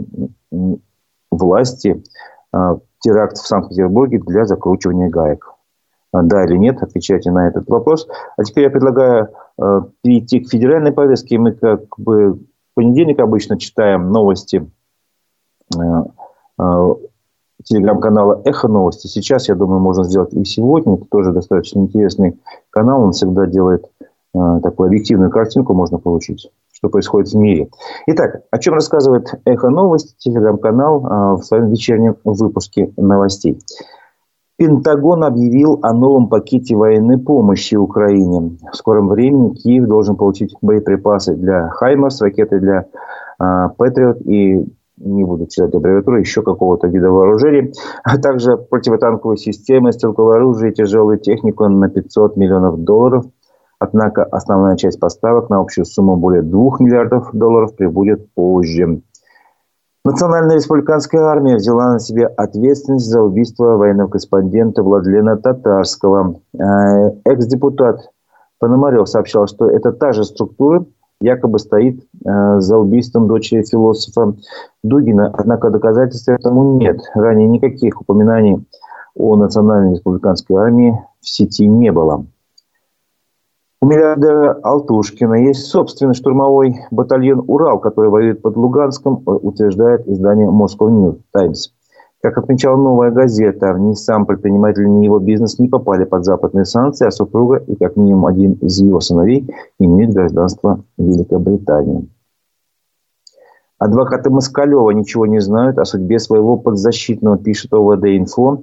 власти 1.30 2.04
э, 2.52 2.76
теракт 3.00 3.38
в 3.38 3.46
Санкт-Петербурге 3.46 4.20
для 4.20 4.44
закручивания 4.44 5.08
гаек. 5.08 5.53
Э, 6.14 6.22
да 6.22 6.44
или 6.44 6.56
нет, 6.56 6.82
отвечайте 6.82 7.30
на 7.30 7.48
этот 7.48 7.68
вопрос. 7.68 8.06
А 8.36 8.44
теперь 8.44 8.64
я 8.64 8.70
предлагаю 8.70 9.30
перейти 10.02 10.40
к 10.40 10.50
федеральной 10.50 10.90
повестке. 10.90 11.38
Мы 11.38 11.52
как 11.52 11.96
бы 11.96 12.32
в 12.32 12.38
понедельник 12.74 13.20
обычно 13.20 13.56
читаем 13.56 14.10
новости 14.10 14.68
телеграм-канала 17.62 18.42
«Эхо 18.44 18.66
новости». 18.66 19.06
Сейчас, 19.06 19.48
я 19.48 19.54
думаю, 19.54 19.78
можно 19.78 20.02
сделать 20.02 20.34
и 20.34 20.44
сегодня. 20.44 20.96
Это 20.96 21.04
тоже 21.04 21.32
достаточно 21.32 21.78
интересный 21.78 22.40
канал. 22.70 23.02
Он 23.02 23.12
всегда 23.12 23.46
делает 23.46 23.86
Э, 24.34 24.58
такую 24.62 24.88
объективную 24.88 25.30
картинку 25.30 25.74
можно 25.74 25.98
получить, 25.98 26.50
что 26.72 26.88
происходит 26.88 27.30
в 27.30 27.36
мире. 27.36 27.68
Итак, 28.06 28.42
о 28.50 28.58
чем 28.58 28.74
рассказывает 28.74 29.32
«Эхо 29.44 29.70
новости», 29.70 30.16
телеграм-канал 30.18 31.06
э, 31.06 31.36
в 31.36 31.42
своем 31.44 31.68
вечернем 31.68 32.16
выпуске 32.24 32.92
новостей. 32.96 33.60
Пентагон 34.56 35.24
объявил 35.24 35.80
о 35.82 35.92
новом 35.92 36.28
пакете 36.28 36.76
военной 36.76 37.18
помощи 37.18 37.74
Украине. 37.74 38.56
В 38.72 38.76
скором 38.76 39.08
времени 39.08 39.54
Киев 39.54 39.86
должен 39.86 40.16
получить 40.16 40.54
боеприпасы 40.62 41.34
для 41.34 41.68
«Хаймарс», 41.70 42.20
ракеты 42.20 42.60
для 42.60 42.86
э, 43.40 43.68
«Патриот» 43.76 44.20
и 44.20 44.64
не 44.96 45.24
буду 45.24 45.46
читать 45.46 45.74
аббревиатуру, 45.74 46.18
еще 46.18 46.42
какого-то 46.42 46.86
вида 46.86 47.10
вооружения, 47.10 47.72
а 48.04 48.16
также 48.16 48.56
противотанковые 48.56 49.38
системы, 49.38 49.92
стрелковое 49.92 50.36
оружие 50.36 50.70
и 50.70 50.74
тяжелую 50.74 51.18
технику 51.18 51.68
на 51.68 51.88
500 51.88 52.36
миллионов 52.36 52.78
долларов– 52.78 53.24
Однако 53.78 54.24
основная 54.24 54.76
часть 54.76 54.98
поставок 54.98 55.50
на 55.50 55.60
общую 55.60 55.84
сумму 55.84 56.16
более 56.16 56.42
2 56.42 56.76
миллиардов 56.80 57.30
долларов 57.32 57.76
прибудет 57.76 58.32
позже. 58.32 59.02
Национальная 60.06 60.56
республиканская 60.56 61.22
армия 61.22 61.56
взяла 61.56 61.94
на 61.94 61.98
себя 61.98 62.26
ответственность 62.26 63.06
за 63.06 63.22
убийство 63.22 63.78
военного 63.78 64.08
корреспондента 64.08 64.82
Владлена 64.82 65.38
Татарского. 65.38 66.40
Э, 66.52 67.12
экс-депутат 67.24 68.10
Пономарев 68.58 69.08
сообщал, 69.08 69.46
что 69.46 69.70
это 69.70 69.92
та 69.92 70.12
же 70.12 70.24
структура, 70.24 70.84
якобы 71.22 71.58
стоит 71.58 72.02
э, 72.22 72.60
за 72.60 72.76
убийством 72.76 73.28
дочери 73.28 73.62
философа 73.62 74.36
Дугина. 74.82 75.32
Однако 75.32 75.70
доказательств 75.70 76.28
этому 76.28 76.76
нет. 76.76 77.00
Ранее 77.14 77.48
никаких 77.48 78.02
упоминаний 78.02 78.62
о 79.16 79.36
Национальной 79.36 79.94
республиканской 79.94 80.56
армии 80.56 81.00
в 81.22 81.28
сети 81.30 81.66
не 81.66 81.90
было. 81.90 82.26
У 83.84 83.86
миллиардера 83.86 84.58
Алтушкина 84.62 85.34
есть 85.34 85.66
собственный 85.66 86.14
штурмовой 86.14 86.74
батальон 86.90 87.44
«Урал», 87.46 87.78
который 87.78 88.08
воюет 88.08 88.40
под 88.40 88.56
Луганском, 88.56 89.22
э, 89.26 89.30
утверждает 89.30 90.08
издание 90.08 90.48
Moscow 90.48 90.88
News 90.88 91.18
Times. 91.36 91.70
Как 92.22 92.38
отмечала 92.38 92.78
новая 92.78 93.10
газета, 93.10 93.74
ни 93.78 93.92
сам 93.92 94.24
предприниматель, 94.24 94.88
ни 94.88 95.04
его 95.04 95.18
бизнес 95.18 95.58
не 95.58 95.68
попали 95.68 96.04
под 96.04 96.24
западные 96.24 96.64
санкции, 96.64 97.06
а 97.06 97.10
супруга 97.10 97.56
и 97.56 97.76
как 97.76 97.96
минимум 97.96 98.24
один 98.24 98.54
из 98.54 98.80
его 98.80 99.00
сыновей 99.00 99.46
имеют 99.78 100.14
гражданство 100.14 100.82
Великобритании. 100.96 102.08
Адвокаты 103.84 104.30
Москалева 104.30 104.92
ничего 104.92 105.26
не 105.26 105.40
знают 105.40 105.76
о 105.78 105.84
судьбе 105.84 106.18
своего 106.18 106.56
подзащитного, 106.56 107.36
пишет 107.36 107.70
ОВД-инфо. 107.74 108.62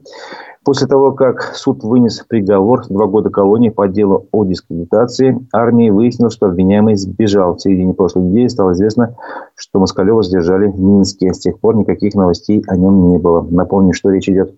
После 0.65 0.87
того, 0.87 1.11
как 1.11 1.43
суд 1.53 1.83
вынес 1.83 2.25
приговор 2.27 2.87
два 2.89 3.05
года 3.05 3.29
колонии 3.29 3.69
по 3.69 3.87
делу 3.87 4.25
о 4.31 4.45
дискредитации, 4.45 5.37
армии 5.53 5.91
выяснил, 5.91 6.31
что 6.31 6.47
обвиняемый 6.47 6.95
сбежал. 6.95 7.55
В 7.55 7.61
середине 7.61 7.93
прошлой 7.93 8.23
недели 8.23 8.47
стало 8.47 8.71
известно, 8.71 9.15
что 9.53 9.79
Москалева 9.79 10.23
задержали 10.23 10.65
в 10.65 10.81
Минске. 10.81 11.35
С 11.35 11.39
тех 11.39 11.59
пор 11.59 11.75
никаких 11.75 12.15
новостей 12.15 12.63
о 12.67 12.75
нем 12.75 13.09
не 13.09 13.19
было. 13.19 13.45
Напомню, 13.47 13.93
что 13.93 14.09
речь 14.09 14.27
идет 14.27 14.55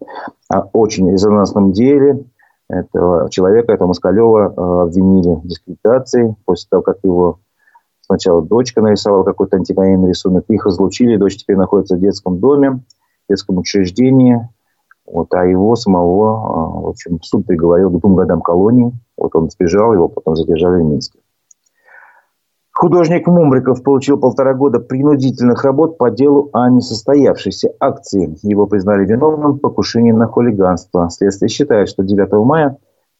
о 0.47 0.61
очень 0.71 1.11
резонансном 1.11 1.73
деле. 1.73 2.23
Этого 2.69 3.29
человека, 3.29 3.73
этого 3.73 3.89
Москалева, 3.89 4.53
э, 4.55 4.81
обвинили 4.83 5.35
в 5.35 5.45
дискредитации 5.45 6.37
после 6.45 6.67
того, 6.69 6.83
как 6.83 6.99
его 7.03 7.39
сначала 8.05 8.41
дочка 8.41 8.81
нарисовала 8.81 9.23
какой-то 9.23 9.57
антивоенный 9.57 10.09
рисунок. 10.09 10.45
Их 10.49 10.65
разлучили, 10.65 11.17
дочь 11.17 11.37
теперь 11.37 11.57
находится 11.57 11.95
в 11.95 11.99
детском 11.99 12.39
доме, 12.39 12.71
в 12.71 12.79
детском 13.29 13.57
учреждении. 13.57 14.47
Вот, 15.05 15.33
а 15.33 15.45
его 15.45 15.75
самого, 15.75 16.31
а, 16.31 16.81
в 16.81 16.87
общем, 16.87 17.21
суд 17.21 17.45
приговорил 17.45 17.89
к 17.89 17.99
двум 17.99 18.15
годам 18.15 18.41
колонии. 18.41 18.93
Вот 19.17 19.35
он 19.35 19.49
сбежал, 19.49 19.93
его 19.93 20.07
потом 20.07 20.35
задержали 20.35 20.81
в 20.81 20.85
Минске. 20.85 21.19
Художник 22.71 23.27
Мумриков 23.27 23.83
получил 23.83 24.17
полтора 24.17 24.55
года 24.55 24.79
принудительных 24.79 25.63
работ 25.63 25.97
по 25.97 26.09
делу 26.09 26.49
о 26.53 26.69
несостоявшейся 26.69 27.71
акции. 27.79 28.35
Его 28.41 28.65
признали 28.65 29.05
виновным 29.05 29.53
в 29.53 29.59
покушении 29.59 30.11
на 30.11 30.27
хулиганство. 30.27 31.07
Следствие 31.09 31.49
считает, 31.49 31.87
что 31.87 32.03
9 32.03 32.31
мая 32.45 32.77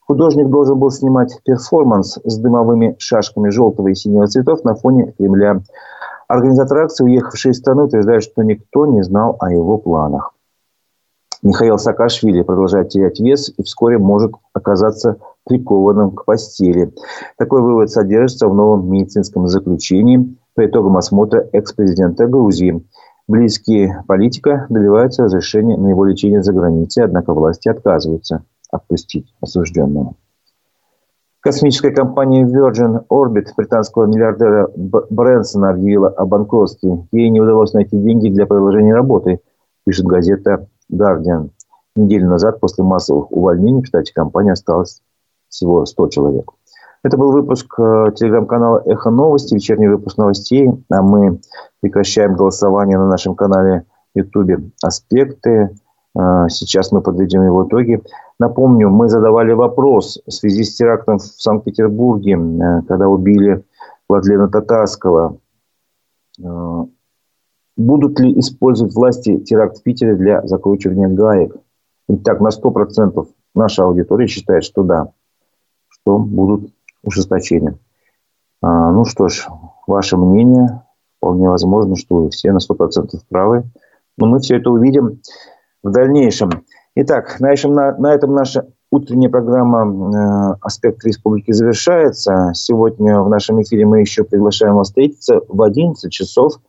художник 0.08 0.50
должен 0.50 0.78
был 0.78 0.92
снимать 0.92 1.40
перформанс 1.44 2.20
с 2.24 2.38
дымовыми 2.38 2.96
шашками 3.00 3.50
желтого 3.50 3.90
и 3.90 3.96
синего 3.96 4.28
цветов 4.28 4.64
на 4.64 4.76
фоне 4.76 5.14
Кремля. 5.18 5.62
Организатор 6.28 6.80
акции, 6.80 7.04
уехавший 7.04 7.52
из 7.52 7.58
страны, 7.58 7.84
утверждает, 7.84 8.24
что 8.24 8.44
никто 8.44 8.86
не 8.86 9.04
знал 9.04 9.36
о 9.40 9.52
его 9.52 9.78
планах. 9.78 10.34
Михаил 11.42 11.78
Саакашвили 11.78 12.42
продолжает 12.42 12.90
терять 12.90 13.20
вес 13.20 13.52
и 13.58 13.64
вскоре 13.64 13.98
может 13.98 14.32
оказаться 14.54 15.18
прикованным 15.44 16.12
к 16.12 16.24
постели. 16.24 16.94
Такой 17.38 17.62
вывод 17.62 17.92
содержится 17.92 18.48
в 18.48 18.56
новом 18.56 18.90
медицинском 18.90 19.48
заключении 19.48 20.38
по 20.56 20.66
итогам 20.66 20.96
осмотра 20.96 21.46
экс-президента 21.52 22.28
Грузии. 22.28 22.86
Близкие 23.28 24.04
политика 24.08 24.68
добиваются 24.70 25.24
разрешения 25.24 25.76
на 25.76 25.90
его 25.90 26.06
лечение 26.06 26.42
за 26.42 26.54
границей, 26.54 27.04
однако 27.04 27.34
власти 27.34 27.68
отказываются 27.68 28.46
отпустить 28.74 29.34
осужденного. 29.42 30.16
Космическая 31.40 31.92
компания 31.92 32.46
Virgin 32.46 33.06
Orbit 33.10 33.48
британского 33.58 34.06
миллиардера 34.06 34.70
Брэнсона 34.76 35.72
объявила 35.72 36.08
о 36.08 36.26
банкротстве. 36.26 37.06
Ей 37.12 37.30
не 37.30 37.42
удалось 37.42 37.74
найти 37.74 37.98
деньги 37.98 38.30
для 38.30 38.46
продолжения 38.46 38.94
работы, 38.94 39.42
пишет 39.86 40.06
газета 40.06 40.68
Guardian. 40.90 41.50
Неделю 41.98 42.30
назад 42.30 42.62
после 42.62 42.86
массовых 42.86 43.32
увольнений 43.32 43.84
в 43.84 43.88
штате 43.88 44.14
компании 44.14 44.52
осталось 44.52 45.02
всего 45.50 45.86
100 45.86 46.08
человек. 46.08 46.50
Это 47.04 47.18
был 47.18 47.34
выпуск 47.34 47.78
э, 47.78 48.14
телеграм-канала 48.16 48.82
«Эхо 48.86 49.10
новости», 49.10 49.54
вечерний 49.56 49.90
выпуск 49.90 50.18
новостей. 50.18 50.70
А 50.90 51.02
мы 51.02 51.42
прекращаем 51.82 52.36
голосование 52.36 52.98
на 52.98 53.08
нашем 53.10 53.36
канале 53.36 53.86
YouTube 54.16 54.72
«Аспекты». 54.82 55.76
Э, 56.18 56.48
сейчас 56.50 56.92
мы 56.92 57.02
подведем 57.02 57.44
его 57.44 57.68
итоги. 57.68 58.02
Напомню, 58.40 58.90
мы 58.90 59.10
задавали 59.10 59.54
вопрос 59.54 60.22
в 60.26 60.32
связи 60.32 60.64
с 60.64 60.76
терактом 60.76 61.18
в 61.18 61.24
Санкт-Петербурге, 61.24 62.34
э, 62.34 62.82
когда 62.88 63.08
убили 63.08 63.64
Владлена 64.08 64.48
Татарского. 64.48 65.40
Будут 67.76 68.20
ли 68.20 68.40
использовать 68.40 68.94
власти 68.94 69.40
теракт 69.40 69.78
в 69.78 69.84
Питере 69.84 70.16
для 70.16 70.46
закручивания 70.46 71.08
гаек? 71.08 71.56
Итак, 72.08 72.40
на 72.42 72.50
100% 72.50 73.28
наша 73.56 73.84
аудитория 73.84 74.28
считает, 74.28 74.64
что 74.64 74.84
да, 74.84 75.12
что 75.90 76.20
будут 76.20 76.72
ужесточения. 77.04 77.78
А, 78.62 78.92
ну 78.92 79.06
что 79.06 79.28
ж, 79.28 79.48
ваше 79.88 80.18
мнение. 80.18 80.84
Вполне 81.18 81.50
возможно, 81.50 81.96
что 81.96 82.16
вы 82.24 82.30
все 82.30 82.52
на 82.52 82.58
100% 82.58 83.20
правы. 83.30 83.64
Но 84.18 84.28
мы 84.28 84.40
все 84.40 84.58
это 84.58 84.70
увидим 84.70 85.22
в 85.84 85.92
дальнейшем. 85.92 86.50
Итак, 86.96 87.40
на 87.40 87.54
этом, 87.54 87.74
на, 87.74 87.98
на 87.98 88.14
этом 88.14 88.34
наша 88.34 88.68
утренняя 88.92 89.30
программа 89.30 89.86
э, 89.86 90.58
«Аспект 90.62 91.04
республики» 91.04 91.52
завершается. 91.52 92.52
Сегодня 92.54 93.20
в 93.20 93.30
нашем 93.30 93.62
эфире 93.62 93.86
мы 93.86 94.00
еще 94.00 94.24
приглашаем 94.24 94.76
вас 94.76 94.88
встретиться 94.88 95.42
в 95.48 95.62
11 95.62 96.12
часов– 96.12 96.54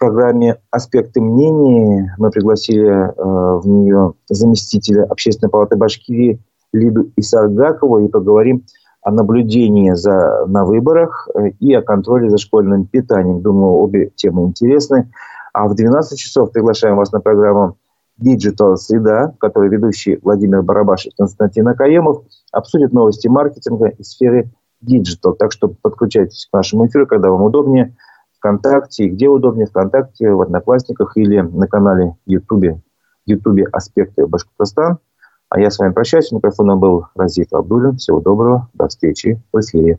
программе 0.00 0.56
«Аспекты 0.70 1.20
мнений» 1.20 2.10
мы 2.16 2.30
пригласили 2.30 2.88
э, 2.88 3.12
в 3.16 3.68
нее 3.68 4.14
заместителя 4.28 5.04
Общественной 5.04 5.50
палаты 5.50 5.76
Башкирии 5.76 6.40
Лиду 6.72 7.12
Исаргакову 7.16 8.06
и 8.06 8.08
поговорим 8.08 8.64
о 9.02 9.12
наблюдении 9.12 9.92
за, 9.92 10.46
на 10.46 10.64
выборах 10.64 11.28
э, 11.34 11.50
и 11.60 11.74
о 11.74 11.82
контроле 11.82 12.30
за 12.30 12.38
школьным 12.38 12.86
питанием. 12.86 13.42
Думаю, 13.42 13.74
обе 13.74 14.10
темы 14.16 14.46
интересны. 14.46 15.12
А 15.52 15.68
в 15.68 15.74
12 15.74 16.18
часов 16.18 16.50
приглашаем 16.50 16.96
вас 16.96 17.12
на 17.12 17.20
программу 17.20 17.76
Digital 18.20 18.76
Среда, 18.76 19.32
в 19.34 19.38
которой 19.38 19.70
ведущий 19.70 20.18
Владимир 20.22 20.62
Барабаш 20.62 21.06
и 21.06 21.10
Константин 21.16 21.68
Акаемов 21.68 22.24
обсудят 22.52 22.92
новости 22.92 23.28
маркетинга 23.28 23.88
и 23.88 24.02
сферы 24.02 24.50
Digital. 24.84 25.34
Так 25.38 25.52
что 25.52 25.68
подключайтесь 25.68 26.48
к 26.50 26.54
нашему 26.54 26.86
эфиру, 26.86 27.06
когда 27.06 27.30
вам 27.30 27.42
удобнее– 27.42 27.96
ВКонтакте, 28.40 29.08
где 29.08 29.28
удобнее, 29.28 29.66
ВКонтакте, 29.66 30.30
в 30.30 30.40
Одноклассниках 30.40 31.16
или 31.16 31.40
на 31.40 31.68
канале 31.68 32.16
Ютубе, 32.24 32.80
Ютубе 33.26 33.66
«Аспекты 33.70 34.26
Башкортостан». 34.26 34.98
А 35.50 35.60
я 35.60 35.70
с 35.70 35.78
вами 35.78 35.92
прощаюсь. 35.92 36.32
Микрофоном 36.32 36.80
был 36.80 37.06
Разит 37.14 37.52
Абдулин. 37.52 37.96
Всего 37.96 38.20
доброго. 38.20 38.70
До 38.72 38.88
встречи 38.88 39.42
в 39.52 39.60
эфире. 39.60 39.98